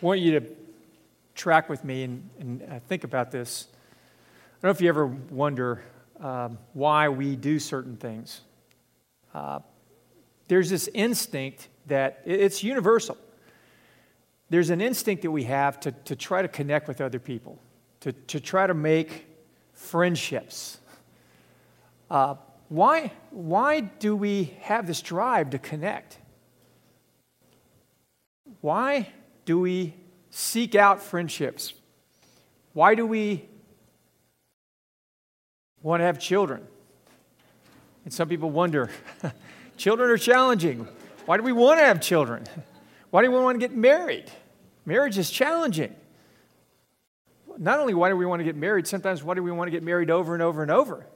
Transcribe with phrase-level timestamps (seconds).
[0.00, 0.46] want you to
[1.34, 3.68] track with me and, and uh, think about this.
[3.70, 3.74] I
[4.62, 5.82] don't know if you ever wonder
[6.20, 8.40] um, why we do certain things.
[9.34, 9.60] Uh,
[10.48, 13.16] there's this instinct that it's universal.
[14.50, 17.58] There's an instinct that we have to, to try to connect with other people,
[18.00, 19.26] to, to try to make
[19.72, 20.78] friendships.
[22.10, 22.36] Uh,
[22.68, 26.18] why, why do we have this drive to connect?
[28.60, 29.08] Why
[29.48, 29.94] do we
[30.28, 31.72] seek out friendships?
[32.74, 33.48] Why do we
[35.80, 36.66] want to have children?
[38.04, 38.90] And some people wonder
[39.78, 40.86] children are challenging.
[41.24, 42.44] Why do we want to have children?
[43.10, 44.30] Why do we want to get married?
[44.84, 45.94] Marriage is challenging.
[47.56, 49.72] Not only why do we want to get married, sometimes why do we want to
[49.72, 51.06] get married over and over and over?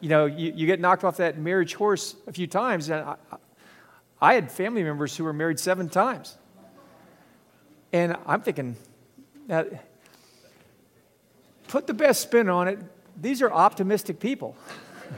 [0.00, 2.90] You know, you, you get knocked off that marriage horse a few times.
[2.90, 3.16] And I,
[4.20, 6.36] I had family members who were married seven times.
[7.92, 8.76] And I'm thinking,
[9.48, 9.64] now,
[11.68, 12.78] put the best spin on it.
[13.20, 14.56] These are optimistic people.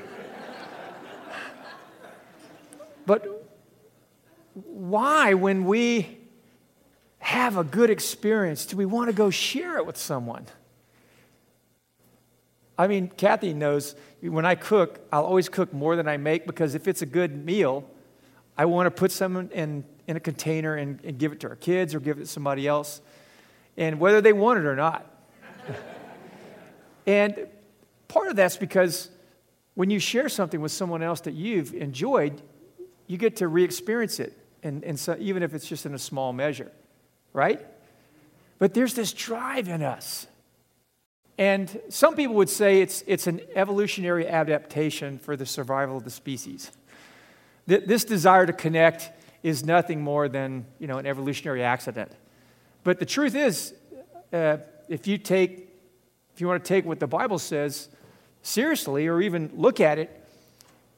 [3.07, 3.47] but
[4.55, 6.19] why, when we
[7.19, 10.47] have a good experience, do we want to go share it with someone?
[12.77, 16.75] I mean, Kathy knows when I cook, I'll always cook more than I make because
[16.75, 17.89] if it's a good meal,
[18.59, 21.57] I want to put some in in a container and, and give it to our
[21.57, 23.01] kids or give it to somebody else,
[23.77, 25.11] and whether they want it or not.
[27.07, 27.47] and
[28.09, 29.11] part of that's because
[29.75, 32.41] when you share something with someone else that you've enjoyed,
[33.07, 34.33] you get to re experience it,
[34.63, 36.71] and, and so, even if it's just in a small measure,
[37.33, 37.65] right?
[38.59, 40.27] But there's this drive in us.
[41.37, 46.11] And some people would say it's, it's an evolutionary adaptation for the survival of the
[46.11, 46.71] species.
[47.67, 49.11] This desire to connect
[49.45, 52.11] is nothing more than you know, an evolutionary accident.
[52.83, 53.75] But the truth is,
[54.33, 54.57] uh,
[54.89, 55.69] if you take,
[56.35, 57.91] if you want to take what the Bible says
[58.43, 60.29] seriously or even look at it,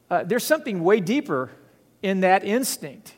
[0.09, 1.51] uh, there's something way deeper
[2.01, 3.13] in that instinct.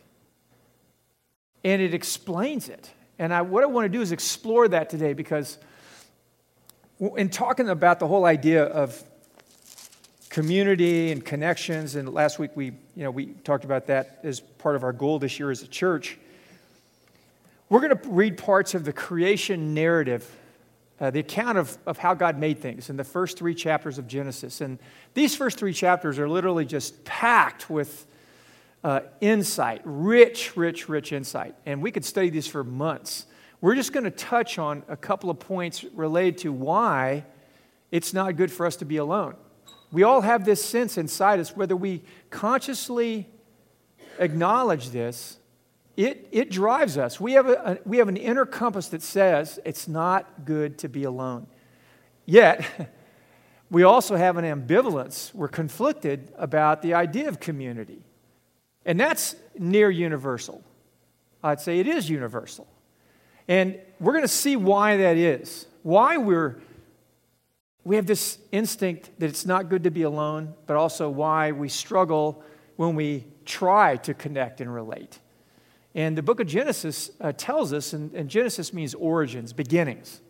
[1.63, 2.89] And it explains it.
[3.19, 5.59] And I, what I want to do is explore that today because
[6.99, 9.03] in talking about the whole idea of
[10.29, 11.95] community and connections.
[11.95, 15.19] And last week we, you know, we talked about that as part of our goal
[15.19, 16.17] this year as a church.
[17.67, 20.29] We're going to read parts of the creation narrative,
[20.99, 24.07] uh, the account of, of how God made things in the first three chapters of
[24.07, 24.61] Genesis.
[24.61, 24.79] And
[25.13, 28.05] these first three chapters are literally just packed with
[28.83, 31.55] uh, insight, rich, rich, rich insight.
[31.65, 33.25] And we could study these for months.
[33.61, 37.25] We're just going to touch on a couple of points related to why
[37.91, 39.35] it's not good for us to be alone.
[39.91, 43.27] We all have this sense inside us, whether we consciously
[44.19, 45.37] acknowledge this,
[45.97, 47.19] it, it drives us.
[47.19, 51.03] We have, a, we have an inner compass that says it's not good to be
[51.03, 51.47] alone.
[52.25, 52.65] Yet,
[53.71, 55.33] we also have an ambivalence.
[55.33, 58.03] We're conflicted about the idea of community.
[58.85, 60.63] And that's near universal.
[61.43, 62.67] I'd say it is universal.
[63.47, 66.61] And we're going to see why that is, why we're
[67.83, 71.69] we have this instinct that it's not good to be alone, but also why we
[71.69, 72.43] struggle
[72.75, 75.19] when we try to connect and relate.
[75.95, 80.21] And the book of Genesis uh, tells us, and, and Genesis means origins, beginnings.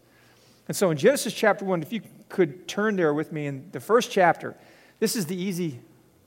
[0.67, 3.79] And so in Genesis chapter 1, if you could turn there with me in the
[3.79, 4.55] first chapter,
[4.99, 5.79] this is the easy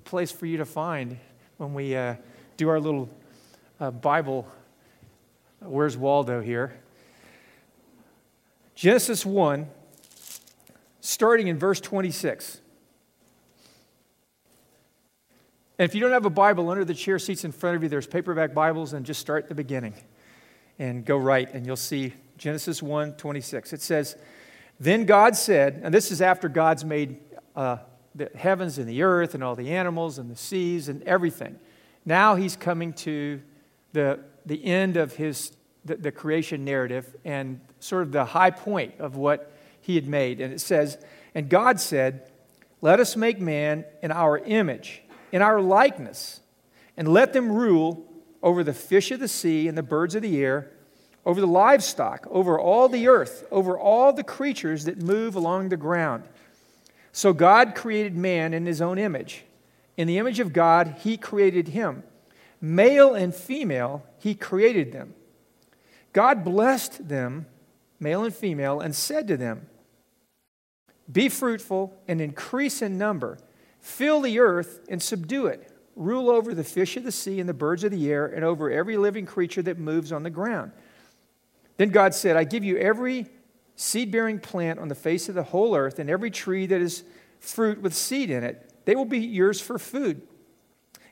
[0.05, 1.17] place for you to find
[1.57, 2.17] when we uh,
[2.57, 3.09] do our little
[3.81, 4.47] uh, Bible.
[5.61, 6.75] Where's Waldo here?
[8.75, 9.69] Genesis 1,
[11.03, 12.61] starting in verse 26.
[15.79, 17.89] And if you don't have a Bible, under the chair seats in front of you,
[17.89, 19.95] there's paperback Bibles, and just start at the beginning
[20.79, 23.73] and go right, and you'll see Genesis 1 26.
[23.73, 24.17] It says,
[24.79, 27.19] Then God said, and this is after God's made
[27.57, 27.79] uh,
[28.15, 31.59] the heavens and the earth and all the animals and the seas and everything.
[32.05, 33.43] Now he's coming to
[33.93, 35.53] the, the end of his,
[35.85, 39.52] the, the creation narrative and sort of the high point of what
[39.83, 40.41] he had made.
[40.41, 40.97] And it says,
[41.35, 42.31] And God said,
[42.81, 46.41] Let us make man in our image, in our likeness,
[46.97, 48.07] and let them rule
[48.43, 50.71] over the fish of the sea and the birds of the air,
[51.27, 55.77] over the livestock, over all the earth, over all the creatures that move along the
[55.77, 56.25] ground.
[57.13, 59.45] So God created man in his own image.
[59.97, 62.03] In the image of God, he created him.
[62.61, 65.15] Male and female, he created them.
[66.13, 67.47] God blessed them,
[68.01, 69.67] male and female, and said to them,
[71.13, 73.39] be fruitful and increase in number.
[73.81, 75.69] Fill the earth and subdue it.
[75.95, 78.71] Rule over the fish of the sea and the birds of the air and over
[78.71, 80.73] every living creature that moves on the ground.
[81.77, 83.27] Then God said, I give you every
[83.77, 87.05] seed bearing plant on the face of the whole earth, and every tree that is
[87.41, 88.71] fruit with seed in it.
[88.85, 90.23] They will be yours for food.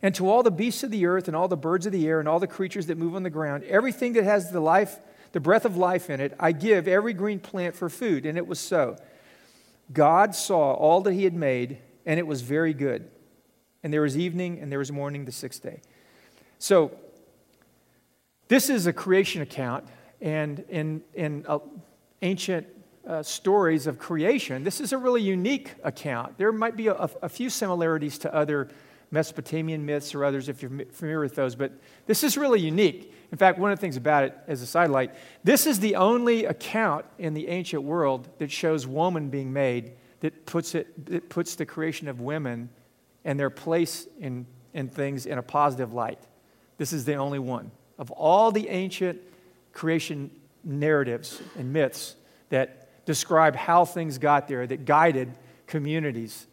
[0.03, 2.21] And to all the beasts of the earth, and all the birds of the air,
[2.21, 4.99] and all the creatures that move on the ground, everything that has the life,
[5.33, 8.25] the breath of life in it, I give every green plant for food.
[8.25, 8.97] And it was so.
[9.93, 13.09] God saw all that he had made, and it was very good.
[13.83, 15.81] And there was evening, and there was morning the sixth day.
[16.59, 16.93] So,
[18.49, 19.85] this is a creation account,
[20.21, 21.61] and in, in uh,
[22.21, 22.67] ancient
[23.07, 26.37] uh, stories of creation, this is a really unique account.
[26.37, 28.69] There might be a, a, few similarities to other
[29.11, 31.73] Mesopotamian myths or others if you're familiar with those, but
[32.07, 33.15] this is really unique.
[33.33, 36.47] In fact, one of the things about it, as a sidelight, this is the only
[36.47, 41.55] account in the ancient world that shows woman being made that puts, it, that puts
[41.55, 42.69] the creation of women
[43.25, 46.19] and their place in, in things in a positive light.
[46.79, 47.71] This is the only one.
[47.99, 49.21] Of all the ancient
[49.73, 50.31] creation
[50.65, 52.17] narratives and myths
[52.49, 55.33] that describe how things got there, that guided
[55.67, 56.47] communities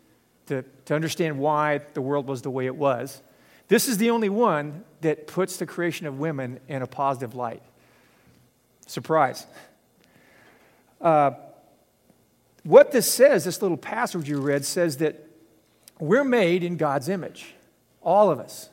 [0.46, 3.22] to, to understand why the world was the way it was,
[3.68, 7.62] this is the only one that puts the creation of women in a positive light.
[8.86, 9.46] Surprise.
[11.02, 11.32] Uh,
[12.64, 15.28] what this says, this little passage you read, says that
[16.00, 17.56] we're made in God's image,
[18.02, 18.70] all of us,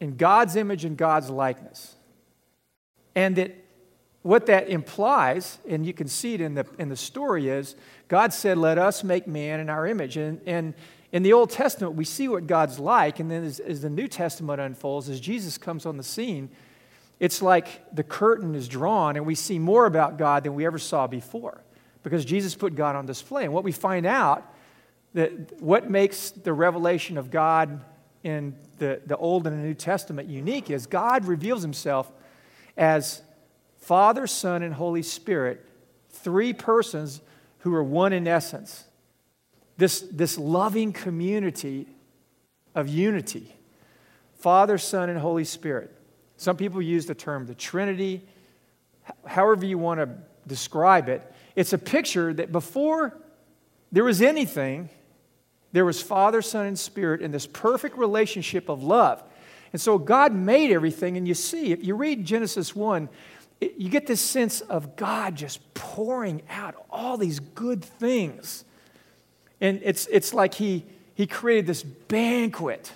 [0.00, 1.96] in God's image and God's likeness.
[3.14, 3.56] And that
[4.22, 7.74] what that implies, and you can see it in the, in the story, is
[8.08, 10.16] God said, Let us make man in our image.
[10.16, 10.74] And, and
[11.12, 13.18] in the Old Testament, we see what God's like.
[13.18, 16.50] And then as, as the New Testament unfolds, as Jesus comes on the scene,
[17.18, 20.78] it's like the curtain is drawn and we see more about God than we ever
[20.78, 21.62] saw before
[22.02, 23.44] because Jesus put God on display.
[23.44, 24.54] And what we find out
[25.14, 27.84] that what makes the revelation of God
[28.22, 32.10] in the, the Old and the New Testament unique is God reveals himself
[32.76, 33.22] as
[33.78, 35.66] Father, Son, and Holy Spirit,
[36.10, 37.20] three persons
[37.58, 38.84] who are one in essence.
[39.80, 41.88] This, this loving community
[42.74, 43.56] of unity
[44.34, 45.90] Father, Son, and Holy Spirit.
[46.36, 48.26] Some people use the term the Trinity,
[49.26, 50.10] however you want to
[50.46, 51.22] describe it.
[51.56, 53.16] It's a picture that before
[53.90, 54.90] there was anything,
[55.72, 59.22] there was Father, Son, and Spirit in this perfect relationship of love.
[59.72, 63.08] And so God made everything, and you see, if you read Genesis 1,
[63.62, 68.66] it, you get this sense of God just pouring out all these good things.
[69.60, 70.84] And it's, it's like he,
[71.14, 72.92] he created this banquet,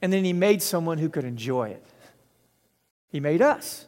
[0.00, 1.84] and then he made someone who could enjoy it.
[3.08, 3.86] He made us.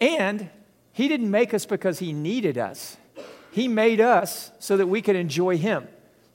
[0.00, 0.50] And
[0.92, 2.96] he didn't make us because he needed us.
[3.50, 5.88] He made us so that we could enjoy him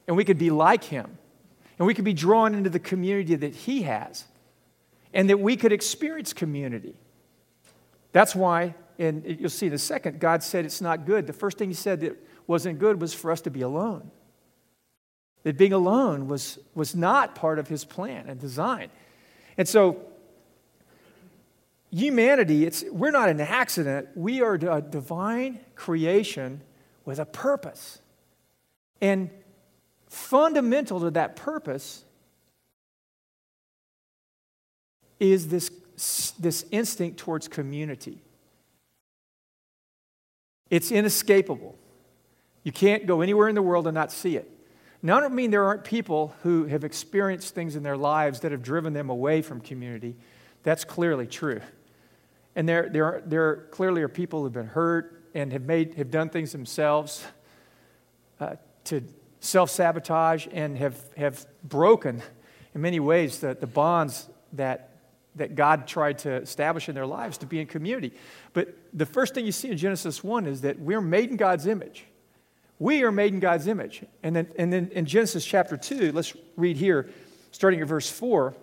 [0.07, 1.17] and we could be like him
[1.77, 4.25] and we could be drawn into the community that he has
[5.13, 6.95] and that we could experience community.
[8.11, 11.27] That's why, and you'll see in a second, God said it's not good.
[11.27, 12.17] The first thing He said that
[12.47, 14.11] wasn't good was for us to be alone.
[15.43, 18.89] That being alone was, was not part of His plan and design.
[19.57, 20.01] And so,
[21.91, 24.09] humanity, it's, we're not an accident.
[24.15, 26.61] We are a divine creation
[27.05, 27.99] with a purpose.
[29.01, 29.29] And
[30.07, 32.05] fundamental to that purpose
[35.19, 35.69] is this
[36.39, 38.19] this instinct towards community.
[40.69, 41.77] It's inescapable.
[42.63, 44.49] You can't go anywhere in the world and not see it.
[45.05, 48.53] Now, I don't mean there aren't people who have experienced things in their lives that
[48.53, 50.15] have driven them away from community.
[50.63, 51.59] That's clearly true.
[52.55, 55.95] And there, there, are, there clearly are people who have been hurt and have, made,
[55.95, 57.25] have done things themselves
[58.39, 58.55] uh,
[58.85, 59.03] to
[59.41, 62.21] self sabotage and have, have broken,
[62.73, 64.89] in many ways, the, the bonds that
[65.35, 68.13] that God tried to establish in their lives to be in community.
[68.53, 71.65] But the first thing you see in Genesis 1 is that we're made in God's
[71.65, 72.05] image.
[72.79, 74.03] We are made in God's image.
[74.23, 77.09] And then, and then in Genesis chapter 2, let's read here,
[77.51, 78.53] starting at verse 4,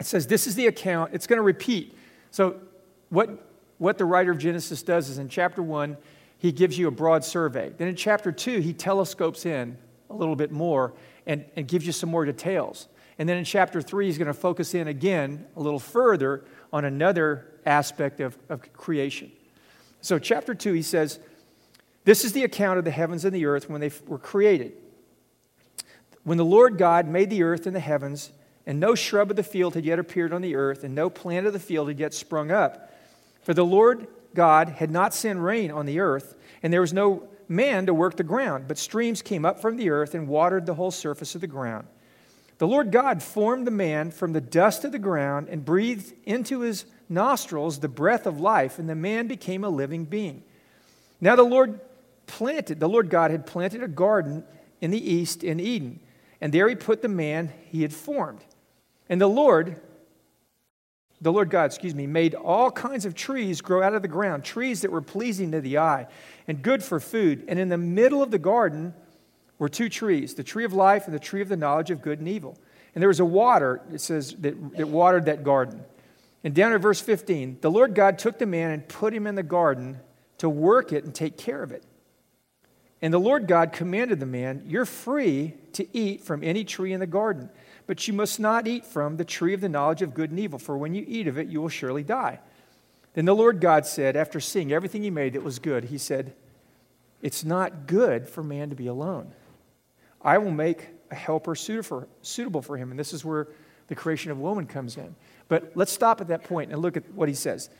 [0.00, 1.96] it says, This is the account, it's going to repeat.
[2.30, 2.56] So,
[3.10, 3.46] what,
[3.78, 5.96] what the writer of Genesis does is in chapter 1,
[6.38, 7.72] he gives you a broad survey.
[7.76, 9.76] Then in chapter 2, he telescopes in
[10.10, 10.92] a little bit more
[11.26, 12.88] and, and gives you some more details.
[13.18, 16.84] And then in chapter three, he's going to focus in again a little further on
[16.84, 19.32] another aspect of, of creation.
[20.00, 21.18] So, chapter two, he says,
[22.04, 24.72] This is the account of the heavens and the earth when they were created.
[26.24, 28.32] When the Lord God made the earth and the heavens,
[28.66, 31.46] and no shrub of the field had yet appeared on the earth, and no plant
[31.46, 32.92] of the field had yet sprung up.
[33.42, 37.28] For the Lord God had not sent rain on the earth, and there was no
[37.48, 40.74] man to work the ground, but streams came up from the earth and watered the
[40.74, 41.86] whole surface of the ground.
[42.58, 46.60] The Lord God formed the man from the dust of the ground and breathed into
[46.60, 50.42] his nostrils the breath of life, and the man became a living being.
[51.20, 51.80] Now the Lord
[52.28, 54.44] planted, the Lord God had planted a garden
[54.80, 55.98] in the east in Eden,
[56.40, 58.44] and there he put the man he had formed.
[59.08, 59.80] And the Lord,
[61.20, 64.44] the Lord God, excuse me, made all kinds of trees grow out of the ground,
[64.44, 66.06] trees that were pleasing to the eye
[66.46, 67.44] and good for food.
[67.48, 68.94] And in the middle of the garden
[69.58, 72.18] were two trees, the tree of life and the tree of the knowledge of good
[72.18, 72.56] and evil.
[72.94, 75.82] And there was a water, it says, that, that watered that garden.
[76.44, 79.34] And down at verse 15, the Lord God took the man and put him in
[79.34, 79.98] the garden
[80.38, 81.82] to work it and take care of it.
[83.00, 87.00] And the Lord God commanded the man, You're free to eat from any tree in
[87.00, 87.48] the garden,
[87.86, 90.58] but you must not eat from the tree of the knowledge of good and evil,
[90.58, 92.40] for when you eat of it, you will surely die.
[93.14, 96.34] Then the Lord God said, after seeing everything he made that was good, he said,
[97.22, 99.32] It's not good for man to be alone.
[100.20, 102.90] I will make a helper suitable for him.
[102.90, 103.48] And this is where
[103.86, 105.14] the creation of woman comes in.
[105.48, 107.70] But let's stop at that point and look at what he says.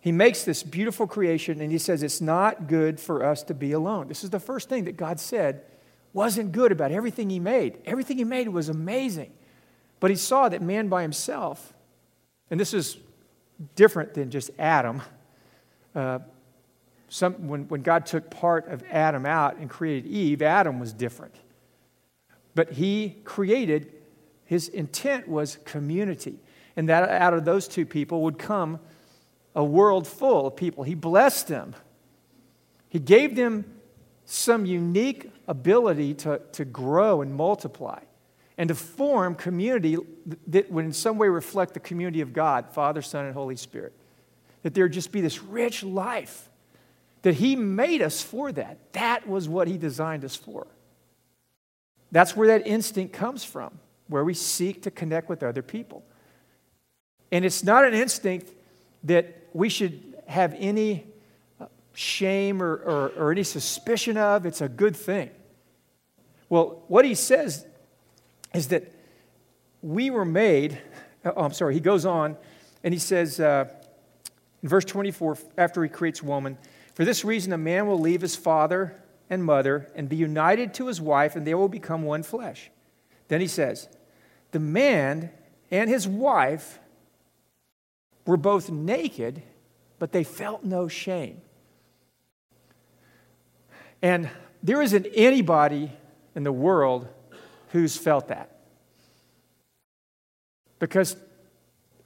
[0.00, 3.72] He makes this beautiful creation and he says it's not good for us to be
[3.72, 4.08] alone.
[4.08, 5.62] This is the first thing that God said
[6.12, 7.78] wasn't good about everything he made.
[7.84, 9.32] Everything he made was amazing.
[10.00, 11.74] But he saw that man by himself,
[12.50, 12.96] and this is
[13.74, 15.02] different than just Adam.
[15.94, 16.20] Uh,
[17.08, 21.34] some, when, when God took part of Adam out and created Eve, Adam was different.
[22.54, 23.92] But he created,
[24.44, 26.38] his intent was community.
[26.76, 28.78] And that out of those two people would come
[29.58, 30.84] a world full of people.
[30.84, 31.74] He blessed them.
[32.88, 33.64] He gave them
[34.24, 37.98] some unique ability to, to grow and multiply
[38.56, 39.96] and to form community
[40.46, 43.92] that would in some way reflect the community of God, Father, Son, and Holy Spirit.
[44.62, 46.48] That there would just be this rich life.
[47.22, 48.92] That He made us for that.
[48.92, 50.68] That was what He designed us for.
[52.12, 56.04] That's where that instinct comes from, where we seek to connect with other people.
[57.32, 58.52] And it's not an instinct
[59.02, 61.06] that we should have any
[61.60, 64.46] uh, shame or, or, or any suspicion of.
[64.46, 65.30] It's a good thing.
[66.48, 67.66] Well, what he says
[68.54, 68.92] is that
[69.82, 70.78] we were made,
[71.24, 72.36] oh, I'm sorry, he goes on
[72.82, 73.66] and he says uh,
[74.62, 76.58] in verse 24, after he creates woman,
[76.94, 79.00] for this reason a man will leave his father
[79.30, 82.70] and mother and be united to his wife, and they will become one flesh.
[83.28, 83.88] Then he says,
[84.52, 85.30] the man
[85.70, 86.78] and his wife
[88.28, 89.42] were both naked,
[89.98, 91.40] but they felt no shame.
[94.02, 94.28] And
[94.62, 95.90] there isn't anybody
[96.34, 97.08] in the world
[97.72, 98.58] who's felt that.
[100.78, 101.16] Because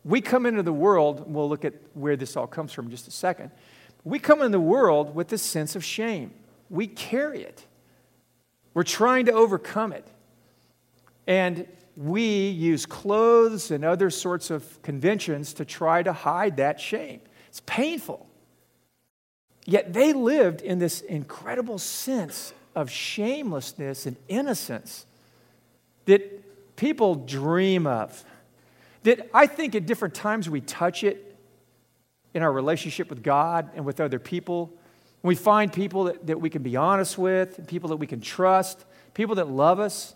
[0.04, 3.08] we come into the world, we'll look at where this all comes from in just
[3.08, 3.50] a second.
[4.04, 6.32] We come in the world with this sense of shame.
[6.70, 7.66] We carry it.
[8.74, 10.06] We're trying to overcome it.
[11.26, 17.20] And we use clothes and other sorts of conventions to try to hide that shame.
[17.48, 18.26] It's painful.
[19.64, 25.06] Yet they lived in this incredible sense of shamelessness and innocence
[26.06, 28.24] that people dream of.
[29.02, 31.36] That I think at different times we touch it
[32.34, 34.72] in our relationship with God and with other people.
[35.22, 38.84] We find people that, that we can be honest with, people that we can trust,
[39.14, 40.14] people that love us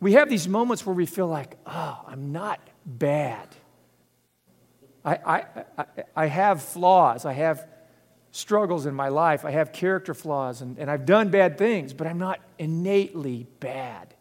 [0.00, 3.48] we have these moments where we feel like, oh, I'm not bad.
[5.04, 5.44] I, I,
[5.76, 7.24] I, I have flaws.
[7.24, 7.66] I have
[8.30, 9.44] struggles in my life.
[9.44, 14.14] I have character flaws, and, and I've done bad things, but I'm not innately bad.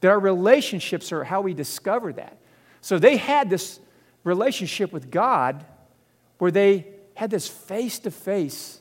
[0.00, 2.38] That our relationships are how we discover that.
[2.80, 3.80] So they had this
[4.24, 5.64] relationship with God
[6.38, 8.80] where they had this face to face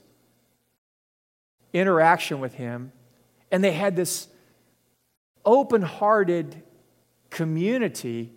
[1.73, 2.91] interaction with Him,
[3.51, 4.27] and they had this
[5.45, 6.61] open hearted
[7.29, 8.31] community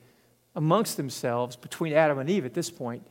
[0.55, 3.07] amongst themselves between Adam and Eve at this point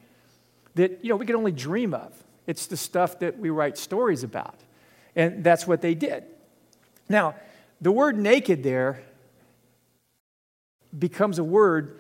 [0.76, 2.12] that you know we could only dream of.
[2.48, 4.56] It's the stuff that we write stories about.
[5.16, 6.24] And that's what they did.
[7.08, 7.36] Now,
[7.80, 9.04] the word naked there
[10.98, 12.00] becomes a word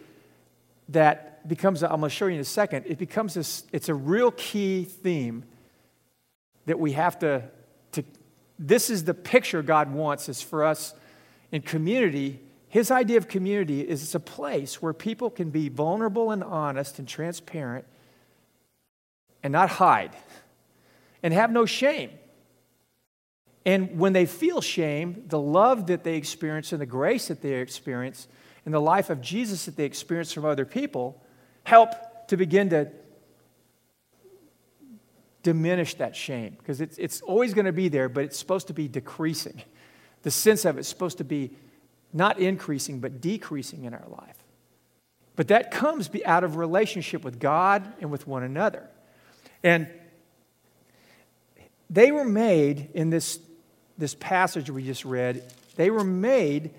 [0.89, 3.89] that becomes, i I'm going to show you in a second, it becomes this, it's
[3.89, 5.43] a real key theme
[6.65, 7.43] that we have to,
[7.93, 8.03] to,
[8.57, 10.93] this is the picture God wants is for us
[11.53, 16.31] in community, his idea of community is it's a place where people can be vulnerable
[16.31, 17.85] and honest and transparent
[19.43, 20.15] and not hide
[21.21, 22.09] and have no shame.
[23.67, 27.53] And when they feel shame, the love that they experience and the grace that they
[27.53, 28.27] experience
[28.65, 31.21] and the life of Jesus that they experience from other people
[31.65, 31.91] help
[32.29, 32.89] to begin to
[35.43, 38.73] diminish that shame because it's, it's always going to be there, but it's supposed to
[38.73, 39.61] be decreasing.
[40.23, 41.51] The sense of it's supposed to be
[42.11, 44.37] not increasing, but decreasing in our life.
[45.35, 48.87] But that comes out of relationship with God and with one another.
[49.63, 49.87] And
[51.89, 53.39] they were made in this,
[53.97, 55.43] this passage we just read,
[55.75, 56.71] they were made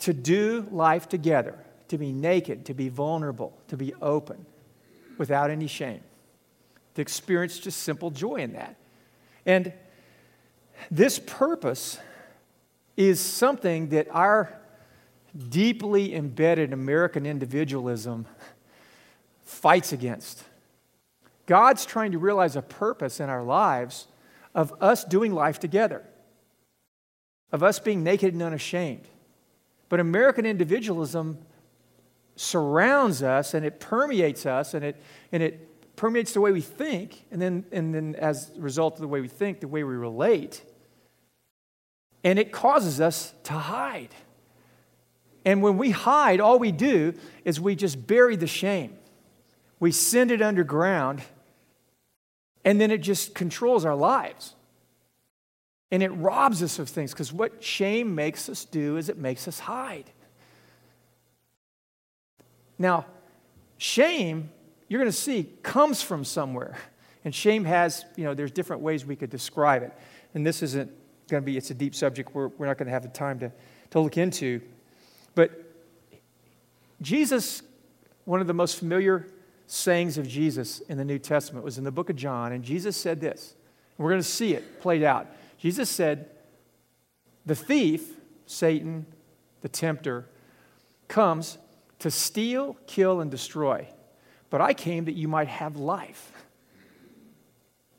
[0.00, 1.56] to do life together,
[1.88, 4.46] to be naked, to be vulnerable, to be open
[5.18, 6.00] without any shame,
[6.94, 8.76] to experience just simple joy in that.
[9.46, 9.72] And
[10.90, 11.98] this purpose
[13.00, 14.54] is something that our
[15.48, 18.26] deeply embedded American individualism
[19.42, 20.44] fights against.
[21.46, 24.06] God's trying to realize a purpose in our lives
[24.54, 26.04] of us doing life together,
[27.50, 29.08] of us being naked and unashamed.
[29.88, 31.38] But American individualism
[32.36, 34.96] surrounds us and it permeates us and it,
[35.32, 39.00] and it permeates the way we think, and then, and then as a result of
[39.00, 40.64] the way we think, the way we relate.
[42.22, 44.14] And it causes us to hide.
[45.44, 48.96] And when we hide, all we do is we just bury the shame.
[49.78, 51.22] We send it underground,
[52.64, 54.54] and then it just controls our lives.
[55.90, 59.48] And it robs us of things because what shame makes us do is it makes
[59.48, 60.10] us hide.
[62.78, 63.06] Now,
[63.78, 64.50] shame,
[64.88, 66.76] you're going to see, comes from somewhere.
[67.24, 69.92] And shame has, you know, there's different ways we could describe it.
[70.34, 70.90] And this isn't
[71.30, 73.38] going to be, it's a deep subject we're, we're not going to have the time
[73.40, 73.52] to,
[73.90, 74.60] to look into.
[75.34, 75.50] But
[77.00, 77.62] Jesus,
[78.24, 79.26] one of the most familiar
[79.66, 82.96] sayings of Jesus in the New Testament was in the book of John, and Jesus
[82.96, 83.54] said this.
[83.96, 85.26] We're going to see it played out.
[85.58, 86.30] Jesus said,
[87.44, 88.14] The thief,
[88.46, 89.06] Satan,
[89.60, 90.26] the tempter,
[91.06, 91.58] comes
[91.98, 93.86] to steal, kill, and destroy.
[94.48, 96.32] But I came that you might have life.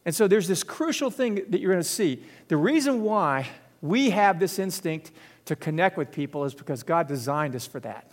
[0.05, 2.23] And so there's this crucial thing that you're going to see.
[2.47, 3.47] The reason why
[3.81, 5.11] we have this instinct
[5.45, 8.09] to connect with people is because God designed us for that.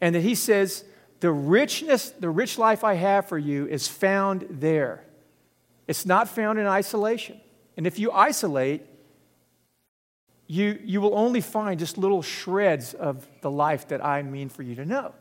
[0.00, 0.84] And that He says,
[1.20, 5.04] the richness, the rich life I have for you is found there.
[5.86, 7.40] It's not found in isolation.
[7.76, 8.82] And if you isolate,
[10.46, 14.62] you, you will only find just little shreds of the life that I mean for
[14.62, 15.14] you to know,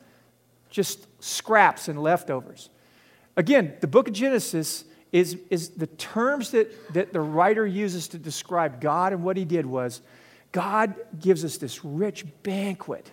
[0.70, 2.70] just scraps and leftovers.
[3.38, 8.18] Again, the book of Genesis is, is the terms that, that the writer uses to
[8.18, 10.02] describe God and what he did was
[10.52, 13.12] God gives us this rich banquet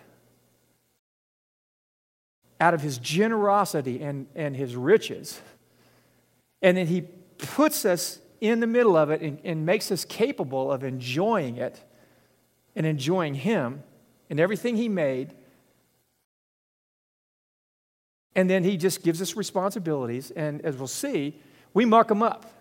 [2.59, 5.41] out of his generosity and, and his riches.
[6.61, 7.01] And then he
[7.37, 11.81] puts us in the middle of it and, and makes us capable of enjoying it
[12.75, 13.83] and enjoying him
[14.29, 15.33] and everything he made.
[18.35, 20.31] And then he just gives us responsibilities.
[20.31, 21.39] And as we'll see,
[21.73, 22.51] we muck them up.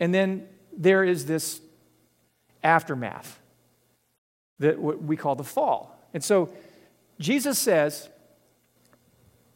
[0.00, 1.60] And then there is this
[2.62, 3.38] aftermath
[4.58, 5.98] that what we call the fall.
[6.12, 6.50] And so
[7.18, 8.08] Jesus says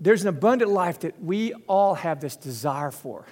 [0.01, 3.27] there's an abundant life that we all have this desire for.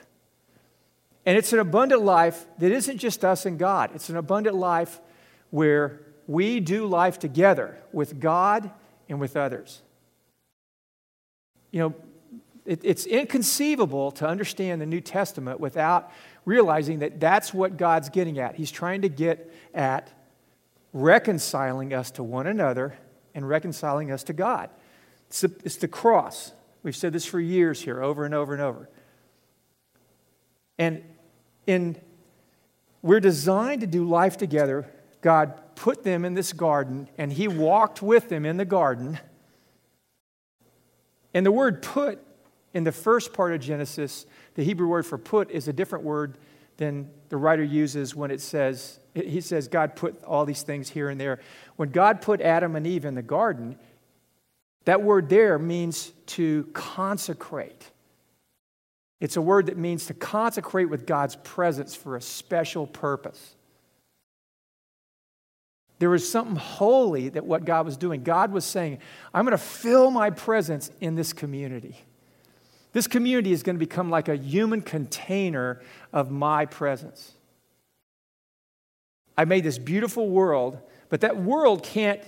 [1.24, 5.00] And it's an abundant life that isn't just us and God, it's an abundant life
[5.50, 8.70] where we do life together with God
[9.08, 9.82] and with others.
[11.70, 11.94] You know,
[12.66, 16.10] it, it's inconceivable to understand the New Testament without
[16.44, 18.56] realizing that that's what God's getting at.
[18.56, 20.10] He's trying to get at
[20.92, 22.96] reconciling us to one another
[23.34, 24.70] and reconciling us to God.
[25.28, 26.52] It's the, it's the cross.
[26.82, 28.88] We've said this for years here, over and over and over.
[30.78, 31.02] And
[31.66, 32.00] in
[33.06, 34.92] we're designed to do life together.
[35.20, 39.20] God put them in this garden, and He walked with them in the garden.
[41.32, 42.25] And the word put
[42.76, 46.36] in the first part of Genesis, the Hebrew word for put is a different word
[46.76, 51.08] than the writer uses when it says he says God put all these things here
[51.08, 51.40] and there.
[51.76, 53.78] When God put Adam and Eve in the garden,
[54.84, 57.90] that word there means to consecrate.
[59.22, 63.54] It's a word that means to consecrate with God's presence for a special purpose.
[65.98, 68.22] There was something holy that what God was doing.
[68.22, 68.98] God was saying,
[69.32, 71.96] I'm going to fill my presence in this community.
[72.96, 75.82] This community is going to become like a human container
[76.14, 77.32] of my presence.
[79.36, 80.78] I made this beautiful world,
[81.10, 82.22] but that world can't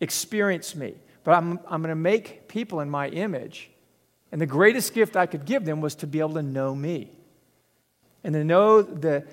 [0.00, 0.94] experience me.
[1.22, 3.70] But I'm, I'm going to make people in my image.
[4.32, 7.08] And the greatest gift I could give them was to be able to know me
[8.24, 9.24] and to know the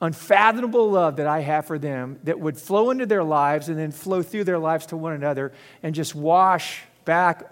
[0.00, 3.90] unfathomable love that I have for them that would flow into their lives and then
[3.92, 7.42] flow through their lives to one another and just wash back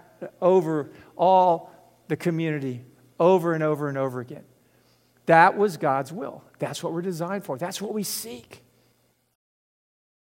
[0.41, 1.69] over all
[2.13, 2.79] the community
[3.19, 4.43] over and over and over again.
[5.25, 6.43] That was God's will.
[6.59, 7.57] That's what we're designed for.
[7.57, 8.61] That's what we seek.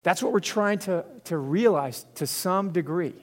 [0.03, 3.15] That's what we're trying to, to realize to some degree.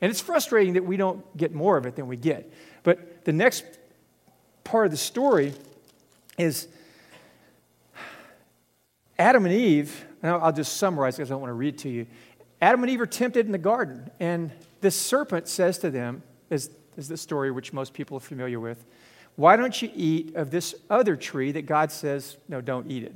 [0.00, 2.52] And it's frustrating that we don't get more of it than we get.
[2.84, 3.64] But the next
[4.62, 5.52] part of the story
[6.38, 6.68] is
[9.18, 12.06] Adam and Eve, and I'll just summarize because I don't want to read to you.
[12.62, 16.70] Adam and Eve are tempted in the garden, and this serpent says to them, is,
[16.96, 18.84] is the story which most people are familiar with,
[19.36, 23.14] why don't you eat of this other tree that God says, no, don't eat it?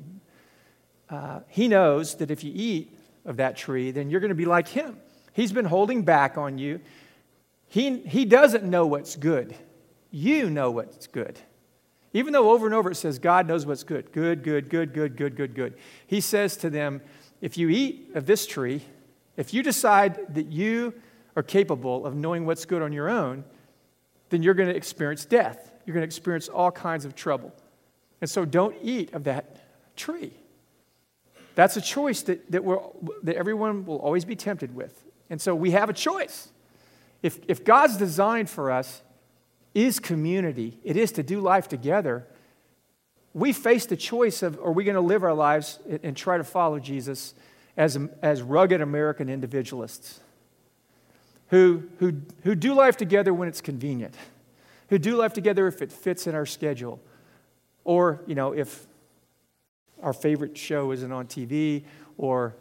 [1.08, 4.44] Uh, he knows that if you eat of that tree, then you're going to be
[4.44, 4.98] like him.
[5.32, 6.80] He's been holding back on you.
[7.68, 9.56] He, he doesn't know what's good.
[10.10, 11.38] You know what's good.
[12.12, 14.12] Even though over and over it says God knows what's good.
[14.12, 15.74] Good, good, good, good, good, good, good.
[16.06, 17.00] He says to them,
[17.40, 18.82] if you eat of this tree,
[19.36, 20.92] if you decide that you
[21.36, 23.44] are capable of knowing what's good on your own,
[24.30, 25.70] then you're going to experience death.
[25.84, 27.52] You're going to experience all kinds of trouble.
[28.20, 29.56] And so don't eat of that
[29.96, 30.32] tree.
[31.54, 32.80] That's a choice that, that, we're,
[33.22, 35.04] that everyone will always be tempted with.
[35.28, 36.48] And so we have a choice.
[37.22, 39.02] If, if God's design for us
[39.74, 42.26] is community, it is to do life together,
[43.34, 46.44] we face the choice of are we going to live our lives and try to
[46.44, 47.34] follow Jesus
[47.76, 50.20] as, as rugged American individualists
[51.50, 54.14] who, who, who do life together when it's convenient,
[54.88, 57.00] who do life together if it fits in our schedule,
[57.84, 58.86] or, you know, if
[60.02, 61.84] our favorite show isn't on TV,
[62.18, 62.54] or,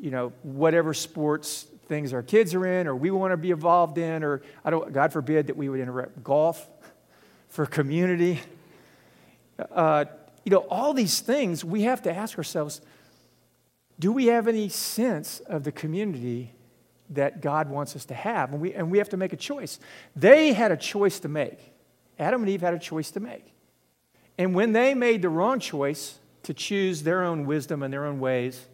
[0.00, 3.98] you know, whatever sports things our kids are in, or we want to be involved
[3.98, 6.66] in, or I don't, God forbid that we would interrupt golf
[7.48, 8.40] for community.
[9.70, 10.06] Uh,
[10.44, 12.80] you know, all these things we have to ask ourselves
[13.98, 16.52] do we have any sense of the community
[17.10, 18.52] that God wants us to have?
[18.52, 19.78] And we, and we have to make a choice.
[20.14, 21.72] They had a choice to make.
[22.18, 23.52] Adam and Eve had a choice to make.
[24.38, 28.20] And when they made the wrong choice to choose their own wisdom and their own
[28.20, 28.66] ways,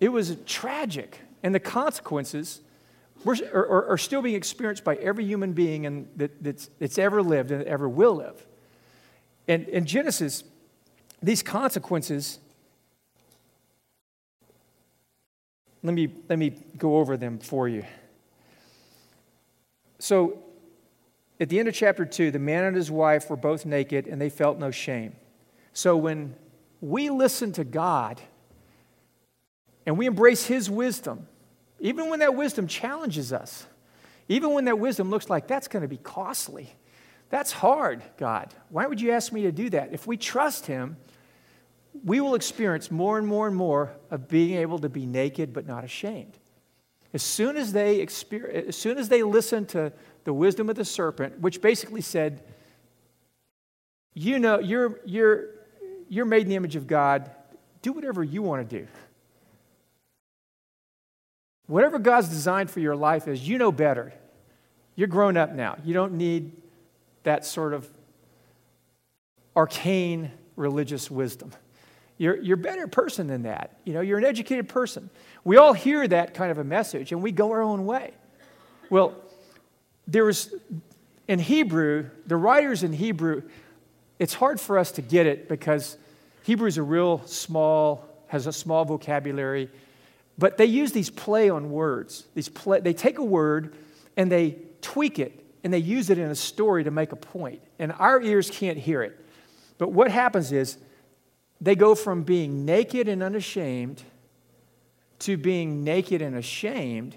[0.00, 1.20] it was tragic.
[1.42, 2.60] And the consequences
[3.24, 7.22] were, are, are still being experienced by every human being and that, that's, that's ever
[7.22, 8.46] lived and ever will live.
[9.48, 10.44] And in Genesis,
[11.22, 12.38] these consequences
[15.86, 17.84] Let me, let me go over them for you.
[20.00, 20.42] So,
[21.38, 24.20] at the end of chapter 2, the man and his wife were both naked and
[24.20, 25.14] they felt no shame.
[25.72, 26.34] So, when
[26.80, 28.20] we listen to God
[29.86, 31.28] and we embrace his wisdom,
[31.78, 33.66] even when that wisdom challenges us,
[34.28, 36.74] even when that wisdom looks like that's going to be costly,
[37.30, 38.52] that's hard, God.
[38.70, 39.92] Why would you ask me to do that?
[39.92, 40.96] If we trust him,
[42.04, 45.66] we will experience more and more and more of being able to be naked but
[45.66, 46.38] not ashamed.
[47.12, 49.92] As soon as they experience, as soon as they listen to
[50.24, 52.42] the wisdom of the serpent, which basically said,
[54.12, 55.50] you know, you're, you're,
[56.08, 57.30] you're made in the image of God,
[57.82, 58.86] do whatever you want to do.
[61.66, 64.12] Whatever God's designed for your life is, you know better.
[64.94, 65.78] You're grown up now.
[65.84, 66.52] You don't need
[67.24, 67.88] that sort of
[69.54, 71.52] arcane religious wisdom.
[72.18, 73.78] You're, you're a better person than that.
[73.84, 75.10] You know, you're an educated person.
[75.44, 78.14] We all hear that kind of a message and we go our own way.
[78.88, 79.14] Well,
[80.06, 80.54] there was,
[81.28, 83.42] in Hebrew, the writers in Hebrew,
[84.18, 85.98] it's hard for us to get it because
[86.44, 89.68] Hebrew is a real small, has a small vocabulary,
[90.38, 92.24] but they use these play on words.
[92.34, 93.74] These play, they take a word
[94.16, 97.60] and they tweak it and they use it in a story to make a point.
[97.78, 99.18] And our ears can't hear it.
[99.78, 100.78] But what happens is
[101.60, 104.02] they go from being naked and unashamed
[105.20, 107.16] to being naked and ashamed.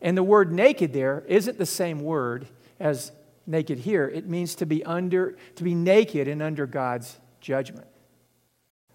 [0.00, 2.46] And the word naked there isn't the same word
[2.78, 3.12] as
[3.46, 4.06] naked here.
[4.06, 7.86] It means to be under to be naked and under God's judgment.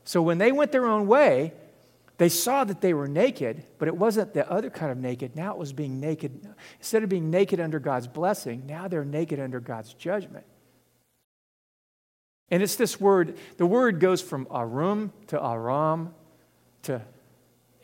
[0.04, 1.54] So when they went their own way,
[2.18, 5.36] they saw that they were naked, but it wasn't the other kind of naked.
[5.36, 6.46] Now it was being naked.
[6.78, 10.46] Instead of being naked under God's blessing, now they're naked under God's judgment.
[12.52, 16.14] And it's this word, the word goes from arum to aram
[16.84, 17.02] to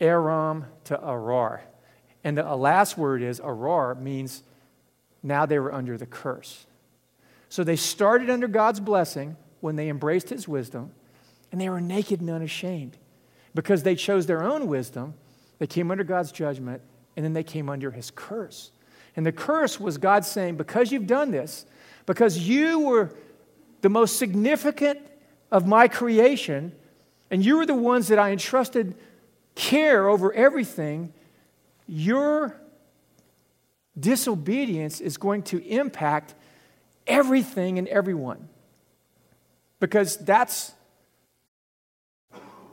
[0.00, 1.60] aram to arar.
[2.24, 4.42] And the last word is arar means
[5.22, 6.66] now they were under the curse.
[7.48, 10.92] So they started under God's blessing when they embraced his wisdom,
[11.52, 12.98] and they were naked and unashamed.
[13.54, 15.14] Because they chose their own wisdom,
[15.58, 16.82] they came under God's judgment,
[17.16, 18.72] and then they came under his curse.
[19.14, 21.64] And the curse was God saying, Because you've done this,
[22.04, 23.14] because you were
[23.80, 24.98] the most significant
[25.50, 26.72] of my creation,
[27.30, 28.94] and you are the ones that I entrusted
[29.54, 31.12] care over everything,
[31.86, 32.60] your
[33.98, 36.34] disobedience is going to impact
[37.06, 38.48] everything and everyone.
[39.80, 40.72] Because that's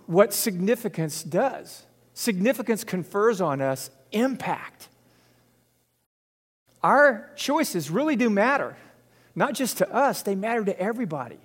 [0.05, 1.85] what significance does.
[2.13, 4.89] Significance confers on us impact.
[6.83, 8.75] our choices really do matter.
[9.35, 11.39] Not just to us, they matter to everybody.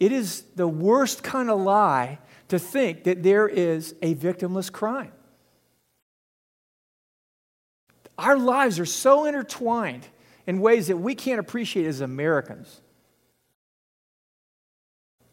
[0.00, 5.12] It is the worst kind of lie to think that there is a victimless crime.
[8.18, 10.06] Our lives are so intertwined
[10.46, 12.80] in ways that we can't appreciate as Americans.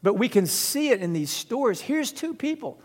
[0.02, 1.80] But we can see it in these stories.
[1.80, 2.82] Here's two people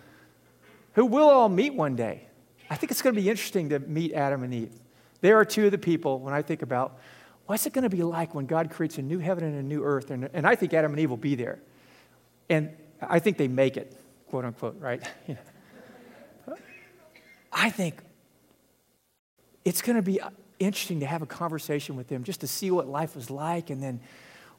[0.93, 2.29] who will all meet one day.
[2.71, 4.73] I think it's going to be interesting to meet Adam and Eve.
[5.21, 6.99] They are two of the people, when I think about
[7.49, 9.83] what's it going to be like when God creates a new heaven and a new
[9.83, 11.59] earth, and, and I think Adam and Eve will be there.
[12.51, 15.03] And I think they make it, quote unquote, right?
[17.53, 17.97] I think
[19.65, 20.21] it's going to be
[20.59, 23.83] interesting to have a conversation with them just to see what life was like and
[23.83, 24.01] then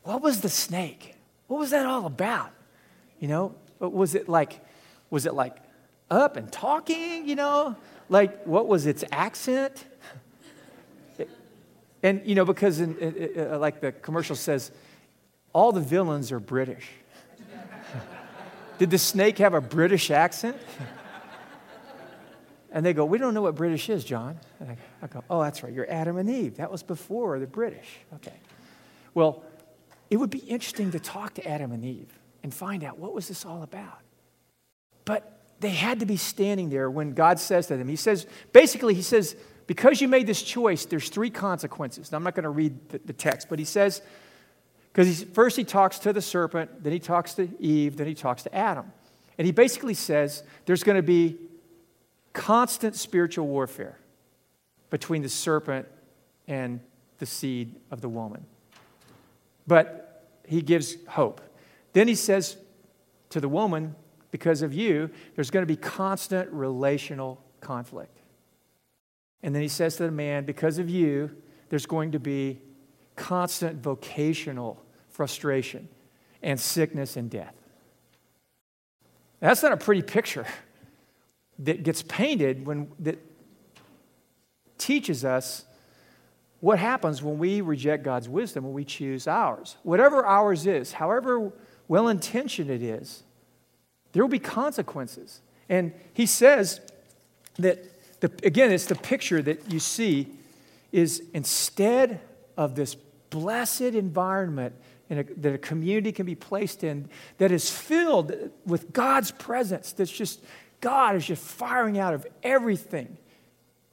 [0.01, 1.15] what was the snake?
[1.47, 2.51] What was that all about?
[3.19, 4.59] You know, was it like,
[5.11, 5.57] was it like
[6.09, 7.75] up and talking, you know?
[8.09, 9.85] Like, what was its accent?
[12.01, 14.71] And, you know, because in, in, uh, like the commercial says,
[15.53, 16.87] all the villains are British.
[18.77, 20.57] Did the snake have a British accent?
[22.71, 24.39] And they go, We don't know what British is, John.
[24.59, 25.73] And I go, Oh, that's right.
[25.73, 26.57] You're Adam and Eve.
[26.57, 27.87] That was before the British.
[28.15, 28.35] Okay.
[29.13, 29.43] Well,
[30.09, 33.27] it would be interesting to talk to Adam and Eve and find out what was
[33.27, 34.01] this all about.
[35.05, 38.93] But they had to be standing there when God says to them, He says, basically,
[38.93, 39.35] He says,
[39.69, 42.11] because you made this choice, there's three consequences.
[42.11, 44.01] Now, I'm not going to read the, the text, but He says,
[44.91, 48.41] because first he talks to the serpent, then he talks to Eve, then he talks
[48.41, 48.91] to Adam.
[49.37, 51.37] And he basically says there's going to be
[52.33, 53.99] constant spiritual warfare
[54.89, 55.87] between the serpent
[56.47, 56.79] and
[57.19, 58.47] the seed of the woman.
[59.67, 61.41] But he gives hope.
[61.93, 62.57] Then he says
[63.29, 63.93] to the woman,
[64.31, 68.18] because of you, there's going to be constant relational conflict.
[69.41, 71.31] And then he says to the man, because of you,
[71.69, 72.59] there's going to be
[73.15, 75.87] constant vocational frustration
[76.41, 77.53] and sickness and death.
[79.39, 80.45] That's not a pretty picture
[81.59, 83.19] that gets painted when that
[84.77, 85.65] teaches us
[86.61, 89.77] what happens when we reject God's wisdom, when we choose ours.
[89.83, 91.51] Whatever ours is, however
[91.87, 93.23] well intentioned it is,
[94.11, 95.41] there will be consequences.
[95.69, 96.81] And he says
[97.57, 97.85] that,
[98.19, 100.27] the, again, it's the picture that you see
[100.91, 102.19] is instead
[102.57, 102.95] of this
[103.29, 104.73] blessed environment
[105.09, 108.33] a, that a community can be placed in that is filled
[108.65, 110.43] with God's presence, that's just,
[110.81, 113.17] God is just firing out of everything.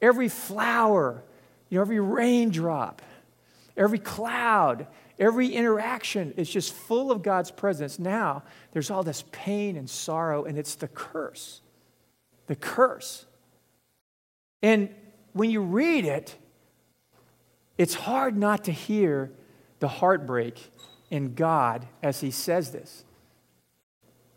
[0.01, 1.23] Every flower,
[1.69, 3.01] you know, every raindrop,
[3.75, 4.85] every cloud,
[5.17, 7.97] every interaction is just full of God's presence.
[7.97, 11.61] Now, there's all this pain and sorrow, and it's the curse.
[12.45, 13.25] The curse.
[14.61, 14.89] And
[15.33, 16.35] when you read it,
[17.77, 19.31] it's hard not to hear
[19.79, 20.71] the heartbreak
[21.09, 23.03] in God as he says this.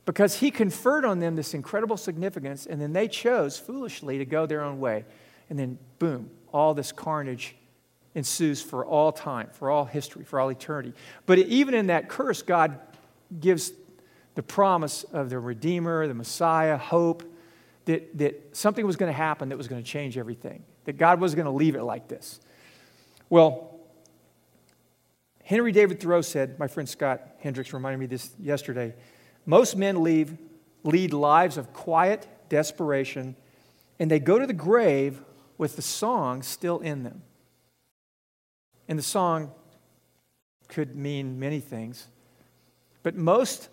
[0.04, 4.46] Because he conferred on them this incredible significance, and then they chose foolishly to go
[4.46, 5.04] their own way.
[5.48, 7.54] And then, boom, all this carnage
[8.14, 10.92] ensues for all time, for all history, for all eternity.
[11.26, 12.78] But even in that curse, God
[13.38, 13.72] gives
[14.34, 17.22] the promise of the Redeemer, the Messiah, hope
[17.90, 21.20] that, that something was going to happen that was going to change everything, that God
[21.20, 22.38] was going to leave it like this.
[23.28, 23.80] Well,
[25.42, 28.94] Henry David Thoreau said, my friend Scott Hendricks reminded me this yesterday
[29.46, 30.36] most men leave,
[30.84, 33.34] lead lives of quiet desperation,
[33.98, 35.20] and they go to the grave
[35.58, 37.22] with the song still in them.
[38.86, 39.50] And the song
[40.68, 42.06] could mean many things,
[43.02, 43.68] but most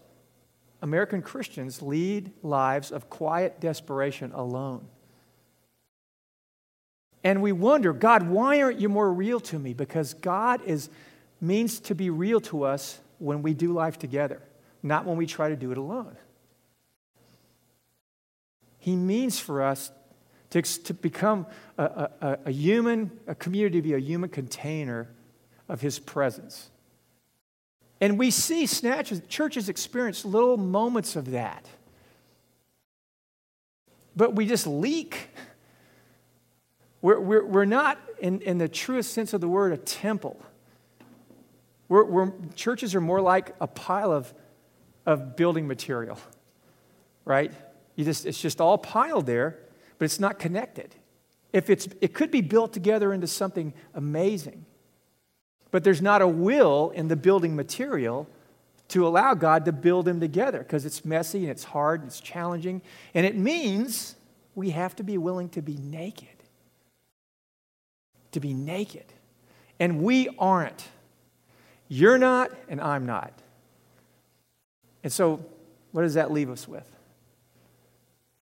[0.82, 4.88] American Christians lead lives of quiet desperation alone.
[7.24, 9.74] And we wonder, God, why aren't you more real to me?
[9.74, 10.90] Because God is,
[11.42, 14.42] means to be real to us when we do life together,
[14.84, 16.16] not when we try to do it alone.
[18.78, 19.92] He means for us
[20.52, 21.84] to, to become a,
[22.22, 25.10] a, a human, a community to be a human container
[25.68, 26.70] of His presence.
[28.00, 31.66] And we see snatches, churches experience little moments of that.
[34.16, 35.30] But we just leak
[37.02, 40.40] we're, we're, we're not, in, in the truest sense of the word, a temple.
[41.88, 44.34] We're, we're, churches are more like a pile of,
[45.06, 46.20] of building material,
[47.24, 47.52] right?
[47.96, 49.60] You just, it's just all piled there,
[49.98, 50.96] but it's not connected.
[51.54, 54.66] If it's, it could be built together into something amazing,
[55.72, 58.28] but there's not a will in the building material
[58.90, 62.22] to allow God to build them together because it's messy and it's hard and it's
[62.22, 62.82] challenging.
[63.14, 64.16] And it means
[64.56, 66.30] we have to be willing to be naked
[68.38, 69.06] to be naked.
[69.80, 70.88] And we aren't.
[71.88, 73.34] You're not, and I'm not.
[75.04, 75.44] And so,
[75.92, 76.88] what does that leave us with?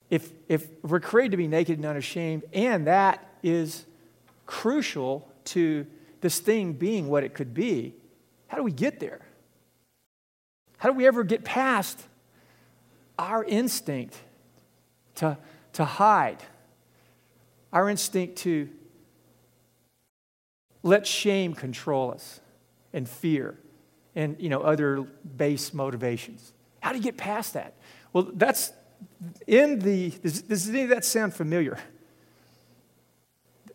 [0.09, 3.85] If, if we're created to be naked and unashamed, and that is
[4.45, 5.85] crucial to
[6.21, 7.93] this thing being what it could be,
[8.47, 9.21] how do we get there?
[10.77, 12.01] How do we ever get past
[13.17, 14.17] our instinct
[15.15, 15.37] to,
[15.73, 16.41] to hide,
[17.73, 18.69] our instinct to
[20.81, 22.39] let shame control us
[22.93, 23.57] and fear
[24.15, 25.01] and you know other
[25.37, 26.53] base motivations?
[26.79, 27.73] How do you get past that?
[28.13, 28.71] Well that's
[29.45, 31.77] in the does, does any of that sound familiar?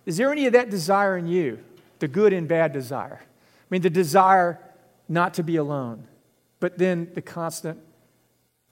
[0.07, 1.59] Is there any of that desire in you
[2.05, 4.61] the good and bad desire i mean the desire
[5.09, 6.07] not to be alone
[6.61, 7.79] but then the constant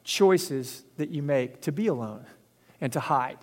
[0.05, 2.27] choices that you make to be alone
[2.81, 3.39] and to hide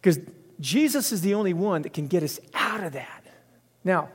[0.00, 0.18] because
[0.60, 3.24] Jesus is the only one that can get us out of that.
[3.84, 4.10] Now,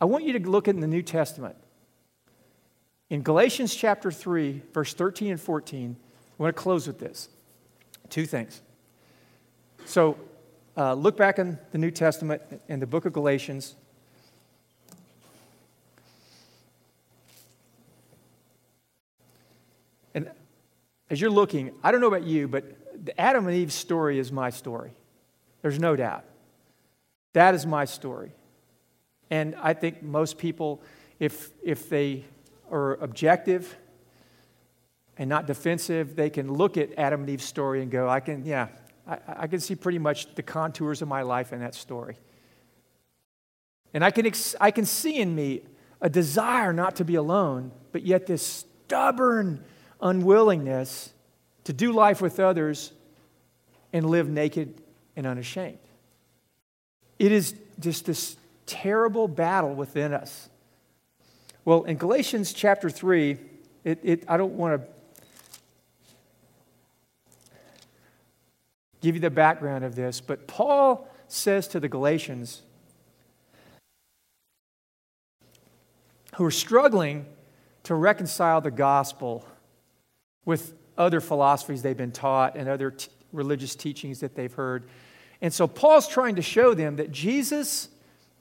[0.00, 1.56] I want you to look in the New Testament.
[3.08, 7.28] In Galatians chapter 3, verse 13 and 14, I want to close with this.
[8.08, 8.62] Two things.
[9.84, 10.16] So,
[10.76, 13.74] uh, look back in the New Testament in the book of Galatians.
[20.14, 20.30] And
[21.08, 24.30] as you're looking, I don't know about you, but the Adam and Eve story is
[24.30, 24.92] my story.
[25.62, 26.24] There's no doubt.
[27.32, 28.32] That is my story.
[29.30, 30.82] And I think most people,
[31.18, 32.24] if, if they
[32.70, 33.76] are objective
[35.16, 38.44] and not defensive, they can look at Adam and Eve's story and go, I can,
[38.44, 38.68] yeah,
[39.10, 42.16] I, I can see pretty much the contours of my life in that story.
[43.92, 45.62] And I can, ex- I can see in me
[46.00, 49.64] a desire not to be alone, but yet this stubborn
[50.00, 51.12] unwillingness
[51.64, 52.92] to do life with others
[53.92, 54.80] and live naked
[55.16, 55.78] and unashamed.
[57.18, 60.48] It is just this terrible battle within us.
[61.64, 63.36] Well, in Galatians chapter 3,
[63.84, 64.88] it, it, I don't want to
[69.00, 72.62] give you the background of this, but Paul says to the Galatians
[76.34, 77.26] who are struggling
[77.84, 79.46] to reconcile the gospel
[80.44, 84.84] with other philosophies they've been taught and other t- religious teachings that they've heard.
[85.40, 87.88] And so Paul's trying to show them that Jesus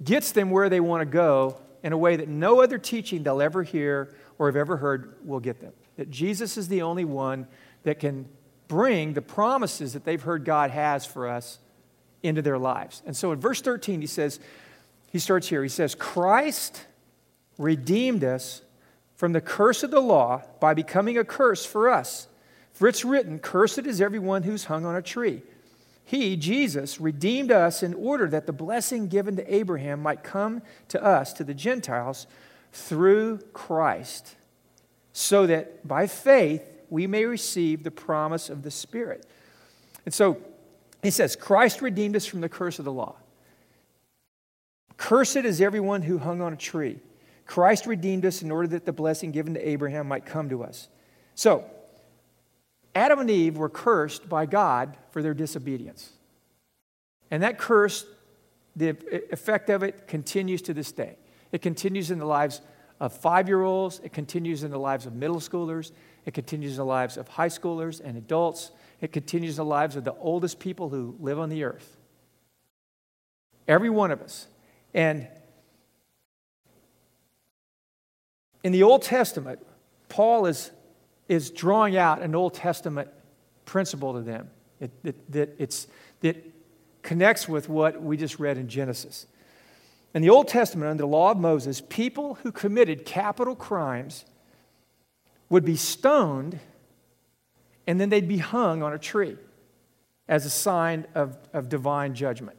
[0.04, 3.42] gets them where they want to go in a way that no other teaching they'll
[3.42, 5.74] ever hear or have ever heard will get them.
[5.98, 7.48] That Jesus is the only one
[7.84, 8.28] that can
[8.70, 11.60] bring the promises that they've heard God has for us
[12.24, 13.02] into their lives.
[13.06, 14.40] And so in verse 13, he says,
[15.12, 16.86] he starts here, he says, Christ
[17.58, 18.62] redeemed us
[19.16, 22.28] from the curse of the law by becoming a curse for us.
[22.72, 25.42] For it's written, Cursed is everyone who's hung on a tree.
[26.06, 31.04] He, Jesus, redeemed us in order that the blessing given to Abraham might come to
[31.04, 32.28] us, to the Gentiles,
[32.72, 34.36] through Christ,
[35.12, 39.26] so that by faith we may receive the promise of the Spirit.
[40.06, 40.38] And so
[41.04, 43.16] he says, Christ redeemed us from the curse of the law.
[44.98, 47.00] Cursed is everyone who hung on a tree.
[47.46, 50.88] Christ redeemed us in order that the blessing given to Abraham might come to us.
[51.36, 51.64] So,
[52.94, 56.12] Adam and Eve were cursed by God for their disobedience.
[57.32, 58.06] And that curse,
[58.76, 58.90] the
[59.32, 61.16] effect of it continues to this day.
[61.52, 62.62] It continues in the lives
[63.00, 65.92] of five year olds, it continues in the lives of middle schoolers,
[66.26, 69.96] it continues in the lives of high schoolers and adults, it continues in the lives
[69.96, 71.98] of the oldest people who live on the earth.
[73.68, 74.48] Every one of us.
[74.94, 75.28] And
[78.64, 79.66] in the Old Testament,
[80.10, 80.72] Paul is
[81.30, 83.08] is drawing out an Old Testament
[83.64, 84.50] principle to them
[84.82, 85.88] it, it, that, it's,
[86.22, 86.36] that
[87.04, 89.28] connects with what we just read in Genesis.
[90.14, 94.26] In the Old Testament, under the law of Moses, people who committed capital crimes
[95.50, 96.60] would be stoned
[97.88, 99.36] and then they'd be hung on a tree
[100.28, 102.56] as a sign of, of divine judgment.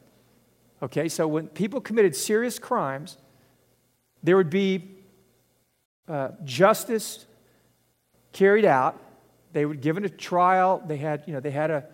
[0.83, 3.17] Okay, so when people committed serious crimes,
[4.23, 4.89] there would be
[6.07, 7.25] uh, justice
[8.33, 8.99] carried out.
[9.53, 10.83] They were given a trial.
[10.85, 11.85] They had, you know, they had a,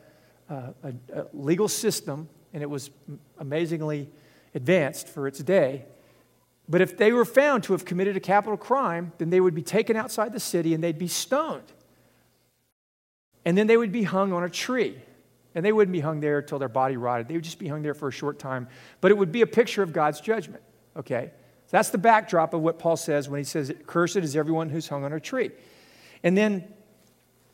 [0.49, 0.73] a,
[1.13, 2.89] a legal system, and it was
[3.37, 4.09] amazingly
[4.55, 5.85] advanced for its day.
[6.70, 9.61] But if they were found to have committed a capital crime, then they would be
[9.61, 11.72] taken outside the city and they'd be stoned.
[13.45, 15.01] And then they would be hung on a tree.
[15.55, 17.28] And they wouldn't be hung there until their body rotted.
[17.28, 18.68] They would just be hung there for a short time.
[18.99, 20.61] But it would be a picture of God's judgment.
[20.97, 21.32] Okay?
[21.68, 24.88] So that's the backdrop of what Paul says when he says, Cursed is everyone who's
[24.88, 25.51] hung on a tree.
[26.22, 26.74] And then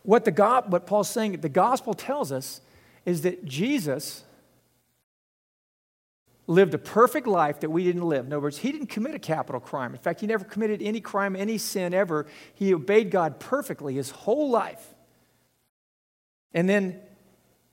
[0.02, 2.62] what, the God, what Paul's saying, the gospel tells us
[3.06, 4.24] is that Jesus
[6.48, 8.26] lived a perfect life that we didn't live.
[8.26, 9.94] In other words, he didn't commit a capital crime.
[9.94, 12.26] In fact, he never committed any crime, any sin ever.
[12.54, 14.94] He obeyed God perfectly his whole life.
[16.54, 17.00] And then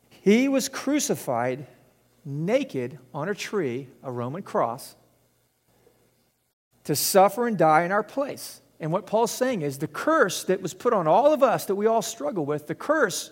[0.08, 1.66] he was crucified
[2.24, 4.94] naked on a tree, a Roman cross,
[6.84, 8.60] to suffer and die in our place.
[8.78, 11.74] And what Paul's saying is the curse that was put on all of us that
[11.74, 13.30] we all struggle with, the curse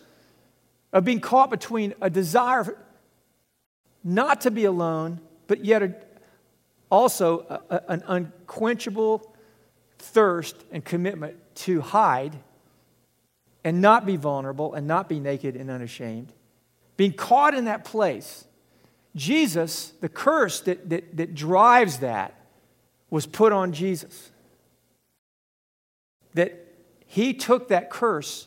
[0.92, 2.76] of being caught between a desire
[4.04, 6.22] not to be alone, but yet
[6.90, 9.34] also a, an unquenchable
[9.98, 12.38] thirst and commitment to hide
[13.64, 16.32] and not be vulnerable and not be naked and unashamed.
[16.96, 18.44] Being caught in that place,
[19.16, 22.34] Jesus, the curse that, that, that drives that,
[23.10, 24.30] was put on Jesus.
[26.34, 26.66] That
[27.06, 28.46] he took that curse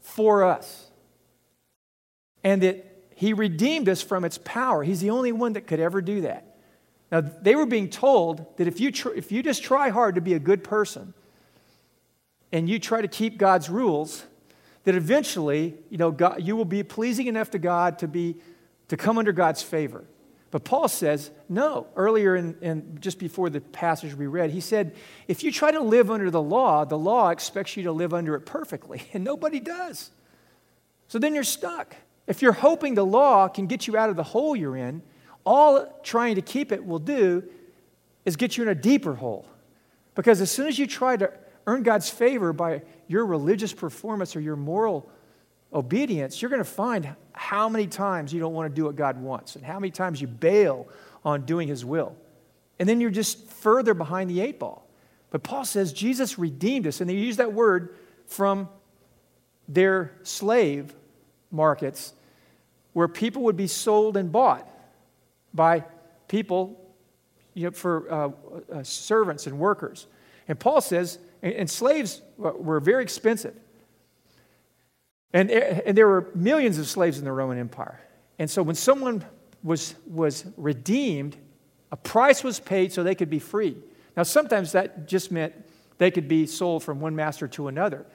[0.00, 0.90] for us.
[2.44, 2.89] And that
[3.20, 4.82] he redeemed us from its power.
[4.82, 6.56] He's the only one that could ever do that.
[7.12, 10.22] Now, they were being told that if you, tr- if you just try hard to
[10.22, 11.12] be a good person
[12.50, 14.24] and you try to keep God's rules,
[14.84, 18.36] that eventually, you know, God, you will be pleasing enough to God to, be,
[18.88, 20.06] to come under God's favor.
[20.50, 21.88] But Paul says, no.
[21.96, 24.96] Earlier in, in, just before the passage we read, he said,
[25.28, 28.34] if you try to live under the law, the law expects you to live under
[28.34, 30.10] it perfectly, and nobody does.
[31.08, 31.96] So then you're stuck.
[32.30, 35.02] If you're hoping the law can get you out of the hole you're in,
[35.44, 37.42] all trying to keep it will do
[38.24, 39.48] is get you in a deeper hole.
[40.14, 41.32] Because as soon as you try to
[41.66, 45.10] earn God's favor by your religious performance or your moral
[45.72, 49.20] obedience, you're going to find how many times you don't want to do what God
[49.20, 50.86] wants and how many times you bail
[51.24, 52.14] on doing His will.
[52.78, 54.88] And then you're just further behind the eight ball.
[55.30, 57.96] But Paul says Jesus redeemed us, and they use that word
[58.28, 58.68] from
[59.66, 60.94] their slave
[61.50, 62.12] markets
[62.92, 64.68] where people would be sold and bought
[65.54, 65.84] by
[66.28, 66.80] people
[67.54, 68.30] you know, for uh,
[68.72, 70.06] uh, servants and workers.
[70.48, 73.54] And Paul says, and, and slaves were very expensive.
[75.32, 78.00] And, and there were millions of slaves in the Roman Empire.
[78.38, 79.24] And so when someone
[79.62, 81.36] was, was redeemed,
[81.92, 83.82] a price was paid so they could be freed.
[84.16, 85.54] Now, sometimes that just meant
[85.98, 88.06] they could be sold from one master to another.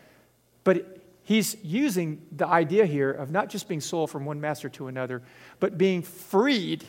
[0.64, 4.88] But he's using the idea here of not just being sold from one master to
[4.88, 5.22] another,
[5.60, 6.86] but being freed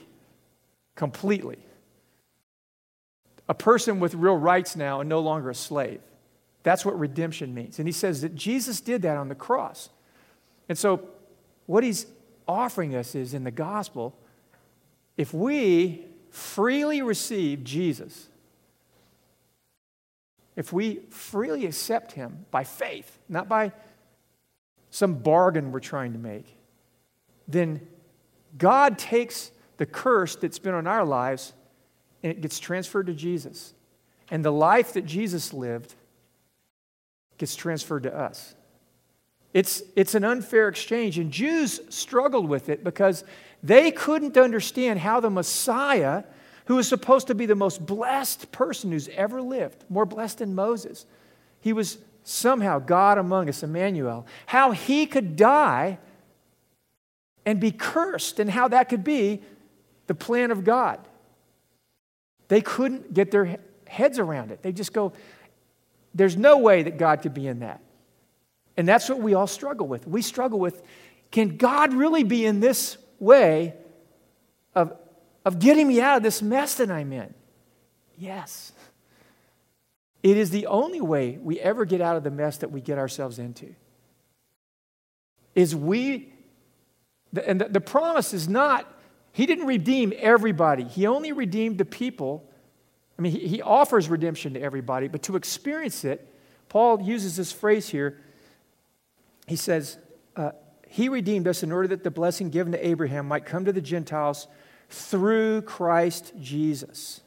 [0.95, 1.59] completely.
[3.49, 6.01] A person with real rights now and no longer a slave.
[6.63, 7.79] That's what redemption means.
[7.79, 9.89] And he says that Jesus did that on the cross.
[10.69, 11.09] And so,
[11.67, 12.07] what he's
[12.47, 14.17] offering us is in the gospel
[15.17, 18.29] if we freely receive Jesus,
[20.57, 23.73] if we freely accept him by faith, not by
[24.91, 26.47] some bargain we're trying to make,
[27.49, 27.87] then
[28.57, 31.53] God takes the curse that's been on our lives
[32.23, 33.75] and it gets transferred to Jesus.
[34.31, 35.95] And the life that Jesus lived
[37.39, 38.55] gets transferred to us.
[39.53, 41.19] It's, it's an unfair exchange.
[41.19, 43.25] And Jews struggled with it because
[43.63, 46.25] they couldn't understand how the Messiah,
[46.67, 50.55] who was supposed to be the most blessed person who's ever lived, more blessed than
[50.55, 51.07] Moses,
[51.61, 51.99] he was
[52.29, 55.99] somehow God among us, Emmanuel, how he could die
[57.45, 59.41] and be cursed, and how that could be
[60.09, 60.99] the plan of God.
[62.49, 64.63] They couldn't get their heads around it.
[64.63, 65.13] They just go,
[66.13, 67.81] there's no way that God could be in that.
[68.77, 70.09] And that's what we all struggle with.
[70.09, 70.83] We struggle with
[71.31, 73.75] can God really be in this way
[74.75, 74.97] of,
[75.45, 77.33] of getting me out of this mess that I'm in?
[78.19, 78.73] Yes.
[80.27, 82.99] It is the only way we ever get out of the mess that we get
[82.99, 83.77] ourselves into.
[85.55, 86.33] Is we,
[87.47, 88.93] and the, promise is not,
[89.31, 92.51] he didn't redeem everybody, he only redeemed the people.
[93.17, 96.29] I mean, he, he offers redemption to everybody, but to experience it,
[96.69, 98.19] Paul uses this phrase here
[99.47, 99.97] he says,
[100.35, 100.51] uh,
[100.89, 103.81] He redeemed us in order that the blessing given to Abraham might come to the
[103.81, 104.49] Gentiles
[104.91, 107.21] through Christ Jesus.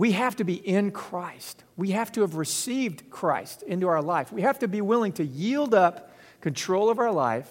[0.00, 1.62] We have to be in Christ.
[1.76, 4.32] We have to have received Christ into our life.
[4.32, 7.46] We have to be willing to yield up control of our life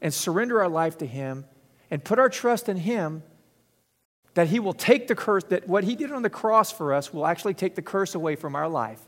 [0.00, 1.44] and surrender our life to Him
[1.90, 3.22] and put our trust in Him
[4.32, 7.12] that He will take the curse, that what He did on the cross for us
[7.12, 9.02] will actually take the curse away from our life.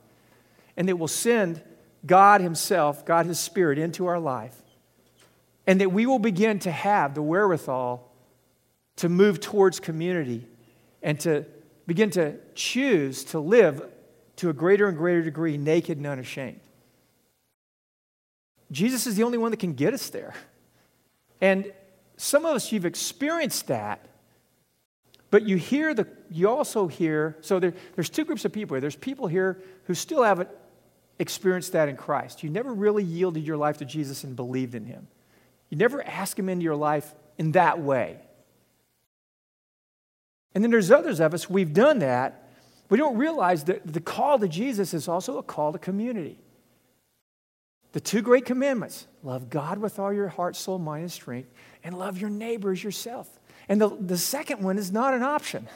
[0.76, 1.62] And that will send
[2.04, 4.60] God Himself, God His Spirit, into our life.
[5.66, 8.06] And that we will begin to have the wherewithal
[8.96, 10.46] to move towards community
[11.02, 11.46] and to
[11.90, 13.82] begin to choose to live
[14.36, 16.60] to a greater and greater degree naked and unashamed.
[18.70, 20.32] Jesus is the only one that can get us there.
[21.40, 21.72] And
[22.16, 24.06] some of us, you've experienced that,
[25.30, 28.80] But you hear the, you also hear, so there, there's two groups of people here.
[28.80, 30.48] There's people here who still haven't
[31.18, 32.42] experienced that in Christ.
[32.42, 35.06] You never really yielded your life to Jesus and believed in him.
[35.68, 38.18] You never asked him into your life in that way.
[40.54, 42.48] And then there's others of us, we've done that.
[42.88, 46.38] We don't realize that the call to Jesus is also a call to community.
[47.92, 51.50] The two great commandments love God with all your heart, soul, mind, and strength,
[51.84, 53.28] and love your neighbor as yourself.
[53.68, 55.68] And the, the second one is not an option.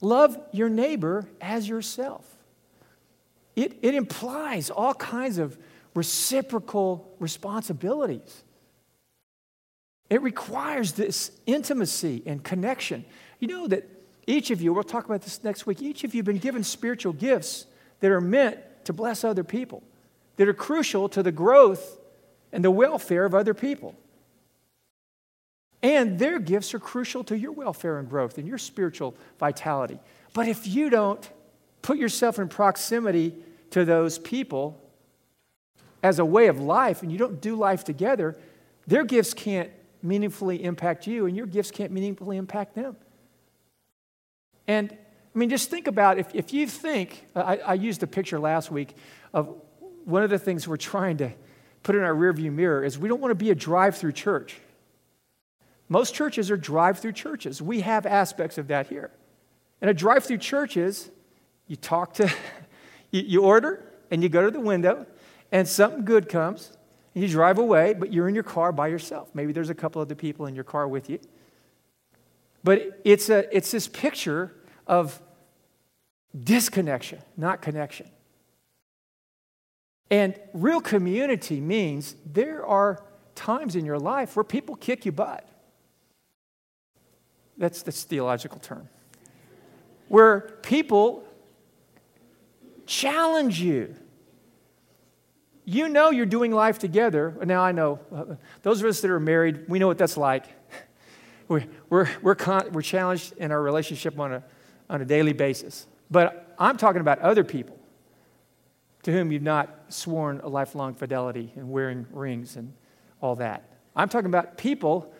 [0.00, 2.26] Love your neighbor as yourself.
[3.56, 5.58] It, it implies all kinds of
[5.94, 8.44] reciprocal responsibilities.
[10.10, 13.04] It requires this intimacy and connection.
[13.40, 13.88] You know that
[14.26, 16.64] each of you, we'll talk about this next week, each of you have been given
[16.64, 17.66] spiritual gifts
[18.00, 19.82] that are meant to bless other people,
[20.36, 21.98] that are crucial to the growth
[22.52, 23.94] and the welfare of other people.
[25.82, 29.98] And their gifts are crucial to your welfare and growth and your spiritual vitality.
[30.32, 31.28] But if you don't
[31.82, 33.34] put yourself in proximity
[33.70, 34.80] to those people
[36.02, 38.36] as a way of life and you don't do life together,
[38.86, 39.70] their gifts can't
[40.02, 42.96] meaningfully impact you and your gifts can't meaningfully impact them.
[44.66, 48.38] And I mean, just think about if, if you think, I, I used a picture
[48.38, 48.94] last week
[49.32, 49.54] of
[50.04, 51.32] one of the things we're trying to
[51.82, 54.60] put in our rearview mirror is we don't want to be a drive through church.
[55.88, 57.62] Most churches are drive through churches.
[57.62, 59.10] We have aspects of that here.
[59.80, 61.10] And a drive through church is
[61.66, 62.30] you talk to,
[63.10, 65.06] you, you order, and you go to the window,
[65.52, 66.76] and something good comes,
[67.20, 69.30] you drive away, but you're in your car by yourself.
[69.34, 71.18] Maybe there's a couple other people in your car with you.
[72.64, 74.52] But it's, a, it's this picture
[74.86, 75.20] of
[76.38, 78.08] disconnection, not connection.
[80.10, 83.02] And real community means there are
[83.34, 85.46] times in your life where people kick you butt.
[87.56, 88.88] That's the theological term.
[90.08, 91.24] Where people
[92.86, 93.94] challenge you.
[95.68, 97.36] You know you're doing life together.
[97.44, 100.46] Now I know, uh, those of us that are married, we know what that's like.
[101.48, 104.42] We're, we're, we're, con- we're challenged in our relationship on a,
[104.90, 105.86] on a daily basis.
[106.10, 107.78] But I'm talking about other people
[109.04, 112.74] to whom you've not sworn a lifelong fidelity and wearing rings and
[113.22, 113.64] all that.
[113.96, 115.10] I'm talking about people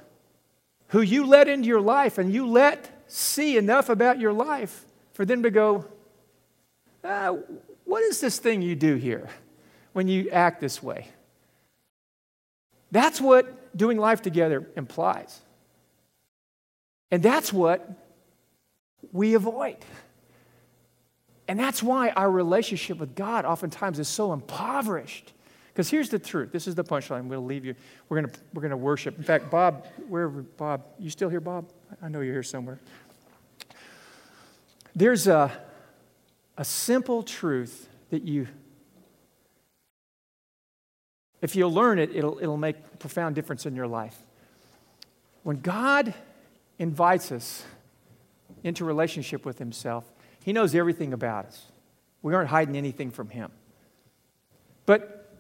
[0.88, 4.84] who you let into your life and you let see enough about your life
[5.14, 5.86] for them to go,
[7.04, 7.36] ah,
[7.84, 9.30] What is this thing you do here
[9.98, 11.08] when you act this way?
[12.92, 15.40] That's what doing life together implies.
[17.10, 17.90] And that's what
[19.10, 19.78] we avoid.
[21.48, 25.32] And that's why our relationship with God oftentimes is so impoverished.
[25.66, 26.52] Because here's the truth.
[26.52, 27.24] This is the punchline.
[27.24, 27.74] We'll leave you.
[28.08, 29.18] We're going to, we're gonna worship.
[29.18, 31.68] In fact, Bob, wherever, Bob, you still here, Bob?
[32.00, 32.78] I know you're here somewhere.
[34.94, 35.50] There's a,
[36.56, 38.46] a simple truth that you,
[41.40, 44.16] if you'll learn it, it'll, it'll make a profound difference in your life.
[45.42, 46.14] When God
[46.78, 47.64] invites us
[48.64, 50.04] into relationship with Himself,
[50.44, 51.66] He knows everything about us.
[52.22, 53.50] We aren't hiding anything from Him.
[54.84, 55.32] But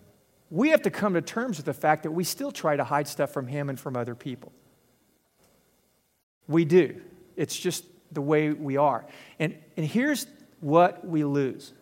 [0.50, 3.08] we have to come to terms with the fact that we still try to hide
[3.08, 4.52] stuff from Him and from other people.
[6.46, 7.00] We do.
[7.36, 9.04] It's just the way we are.
[9.38, 10.26] And, and here's
[10.60, 11.72] what we lose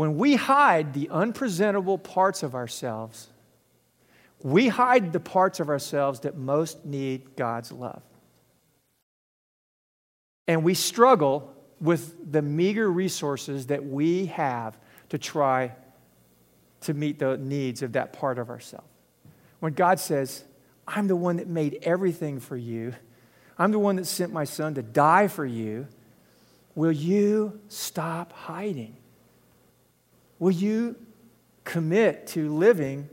[0.00, 3.28] when we hide the unpresentable parts of ourselves,
[4.42, 8.00] we hide the parts of ourselves that most need God's love.
[10.48, 14.78] And we struggle with the meager resources that we have
[15.10, 15.72] to try
[16.80, 18.88] to meet the needs of that part of ourselves.
[19.58, 20.44] When God says,
[20.88, 22.94] I'm the one that made everything for you,
[23.58, 25.88] I'm the one that sent my son to die for you,
[26.74, 28.96] will you stop hiding?
[30.40, 30.96] Will you
[31.64, 33.08] commit to living,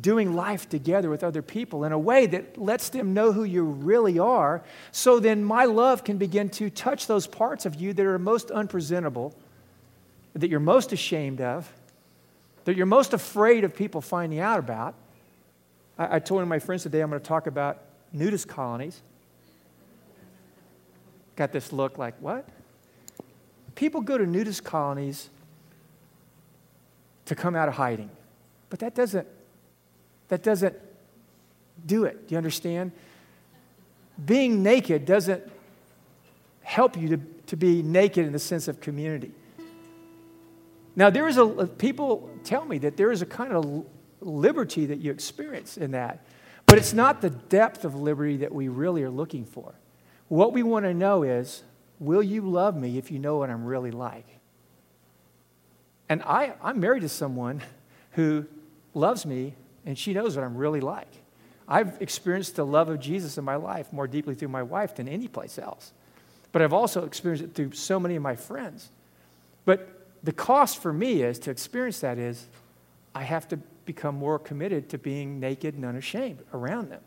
[0.00, 3.64] doing life together with other people in a way that lets them know who you
[3.64, 4.62] really are,
[4.92, 8.50] so then my love can begin to touch those parts of you that are most
[8.50, 9.34] unpresentable,
[10.34, 11.70] that you're most ashamed of,
[12.64, 14.94] that you're most afraid of people finding out about.
[15.98, 19.02] I, I told one of my friends today I'm going to talk about nudist colonies.
[21.34, 22.48] Got this look like, what?
[23.74, 25.30] People go to nudist colonies
[27.28, 28.10] to come out of hiding.
[28.70, 29.26] But that doesn't
[30.28, 30.76] that doesn't
[31.84, 32.28] do it.
[32.28, 32.92] Do you understand?
[34.24, 35.42] Being naked doesn't
[36.62, 39.32] help you to, to be naked in the sense of community.
[40.96, 41.46] Now, there is a,
[41.78, 43.86] people tell me that there is a kind of
[44.20, 46.26] liberty that you experience in that,
[46.66, 49.74] but it's not the depth of liberty that we really are looking for.
[50.26, 51.62] What we want to know is
[52.00, 54.26] will you love me if you know what I'm really like?
[56.08, 57.62] And I, I'm married to someone
[58.12, 58.46] who
[58.94, 59.54] loves me
[59.84, 61.08] and she knows what I'm really like.
[61.66, 65.06] I've experienced the love of Jesus in my life more deeply through my wife than
[65.06, 65.92] any place else.
[66.50, 68.88] But I've also experienced it through so many of my friends.
[69.66, 72.46] But the cost for me is to experience that is
[73.14, 77.00] I have to become more committed to being naked and unashamed around them.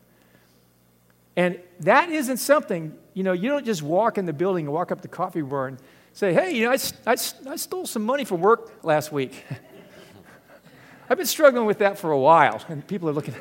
[1.36, 4.92] And that isn't something, you know, you don't just walk in the building and walk
[4.92, 5.78] up the coffee bar and
[6.14, 7.16] say, hey, you know, I, I,
[7.50, 9.44] I stole some money from work last week.
[11.10, 12.64] I've been struggling with that for a while.
[12.70, 13.36] And people are looking,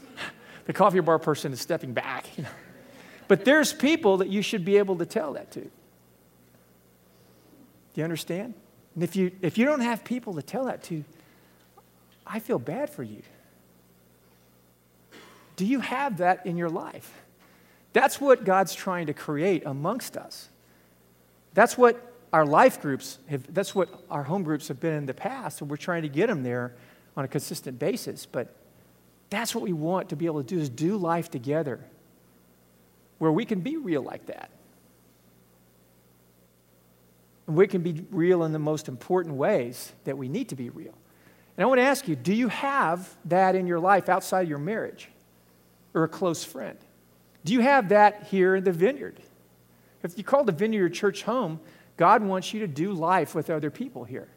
[0.66, 2.26] the coffee bar person is stepping back.
[2.36, 2.50] You know.
[3.28, 5.60] But there's people that you should be able to tell that to.
[5.60, 5.70] Do
[7.94, 8.54] you understand?
[8.94, 11.04] And if you, if you don't have people to tell that to,
[12.26, 13.22] I feel bad for you.
[15.56, 17.12] Do you have that in your life?
[17.92, 20.48] That's what God's trying to create amongst us.
[21.54, 25.14] That's what our life groups have, that's what our home groups have been in the
[25.14, 26.74] past, and we're trying to get them there
[27.16, 28.24] on a consistent basis.
[28.26, 28.54] But
[29.30, 31.80] that's what we want to be able to do is do life together
[33.18, 34.50] where we can be real like that.
[37.46, 40.70] And we can be real in the most important ways that we need to be
[40.70, 40.94] real.
[41.56, 44.48] And I want to ask you do you have that in your life outside of
[44.48, 45.08] your marriage
[45.94, 46.78] or a close friend?
[47.44, 49.20] Do you have that here in the vineyard?
[50.02, 51.60] If you call the vineyard church home,
[51.96, 54.28] God wants you to do life with other people here.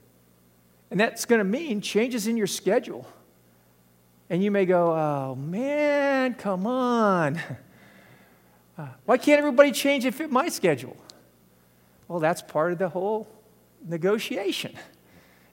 [0.91, 3.07] And that's going to mean changes in your schedule.
[4.29, 7.39] And you may go, oh man, come on.
[8.77, 10.97] Uh, why can't everybody change and fit my schedule?
[12.09, 13.25] Well, that's part of the whole
[13.87, 14.73] negotiation.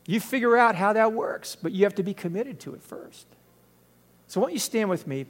[0.07, 3.27] You figure out how that works, but you have to be committed to it first.
[4.27, 5.27] So, why don't you stand with me?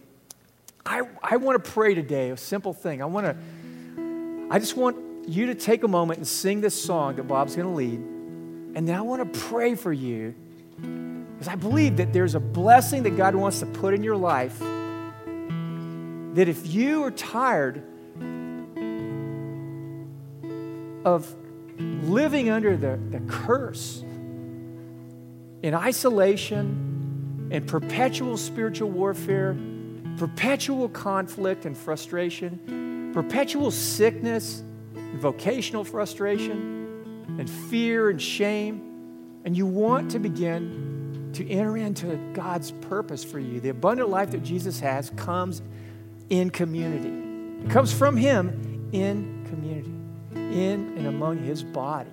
[0.86, 3.02] I, I want to pray today, a simple thing.
[3.02, 3.36] I want to,
[4.52, 7.68] I just want you to take a moment and sing this song that Bob's going
[7.68, 7.98] to lead.
[8.76, 10.34] And then I want to pray for you
[10.76, 14.58] because I believe that there's a blessing that God wants to put in your life.
[14.58, 17.82] That if you are tired
[21.06, 21.34] of
[21.78, 24.02] living under the, the curse
[25.62, 29.56] in isolation and perpetual spiritual warfare,
[30.18, 34.62] perpetual conflict and frustration, perpetual sickness,
[34.94, 42.16] and vocational frustration, and fear and shame, and you want to begin to enter into
[42.34, 45.62] God's purpose for you, the abundant life that Jesus has comes
[46.30, 47.64] in community.
[47.64, 49.92] It comes from Him in community,
[50.34, 52.10] in and among His body,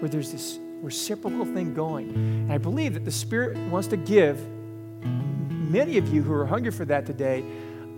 [0.00, 2.10] where there's this reciprocal thing going.
[2.14, 4.46] And I believe that the Spirit wants to give
[5.50, 7.44] many of you who are hungry for that today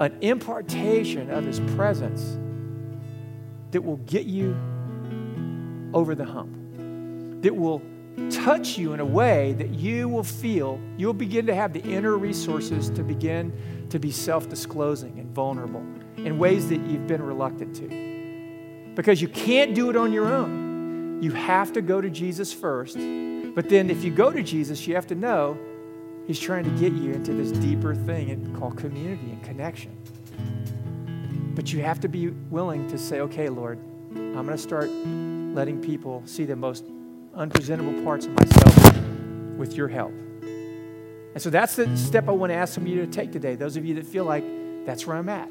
[0.01, 2.39] an impartation of His presence
[3.71, 4.57] that will get you
[5.93, 7.83] over the hump, that will
[8.31, 12.17] touch you in a way that you will feel, you'll begin to have the inner
[12.17, 13.53] resources to begin
[13.91, 15.85] to be self disclosing and vulnerable
[16.17, 18.93] in ways that you've been reluctant to.
[18.95, 21.21] Because you can't do it on your own.
[21.23, 22.97] You have to go to Jesus first.
[22.97, 25.59] But then, if you go to Jesus, you have to know
[26.27, 29.95] He's trying to get you into this deeper thing called community and connection.
[31.55, 33.79] But you have to be willing to say, okay, Lord,
[34.15, 36.85] I'm going to start letting people see the most
[37.35, 38.97] unpresentable parts of myself
[39.57, 40.13] with your help.
[40.13, 43.55] And so that's the step I want to ask some of you to take today,
[43.55, 44.45] those of you that feel like
[44.87, 45.49] that's where I'm at.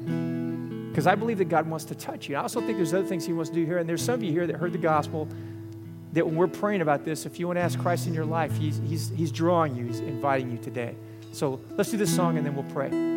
[0.90, 2.36] Because I believe that God wants to touch you.
[2.36, 3.78] I also think there's other things He wants to do here.
[3.78, 5.28] And there's some of you here that heard the gospel
[6.14, 8.56] that when we're praying about this, if you want to ask Christ in your life,
[8.56, 10.96] He's, he's, he's drawing you, He's inviting you today.
[11.32, 13.13] So let's do this song and then we'll pray.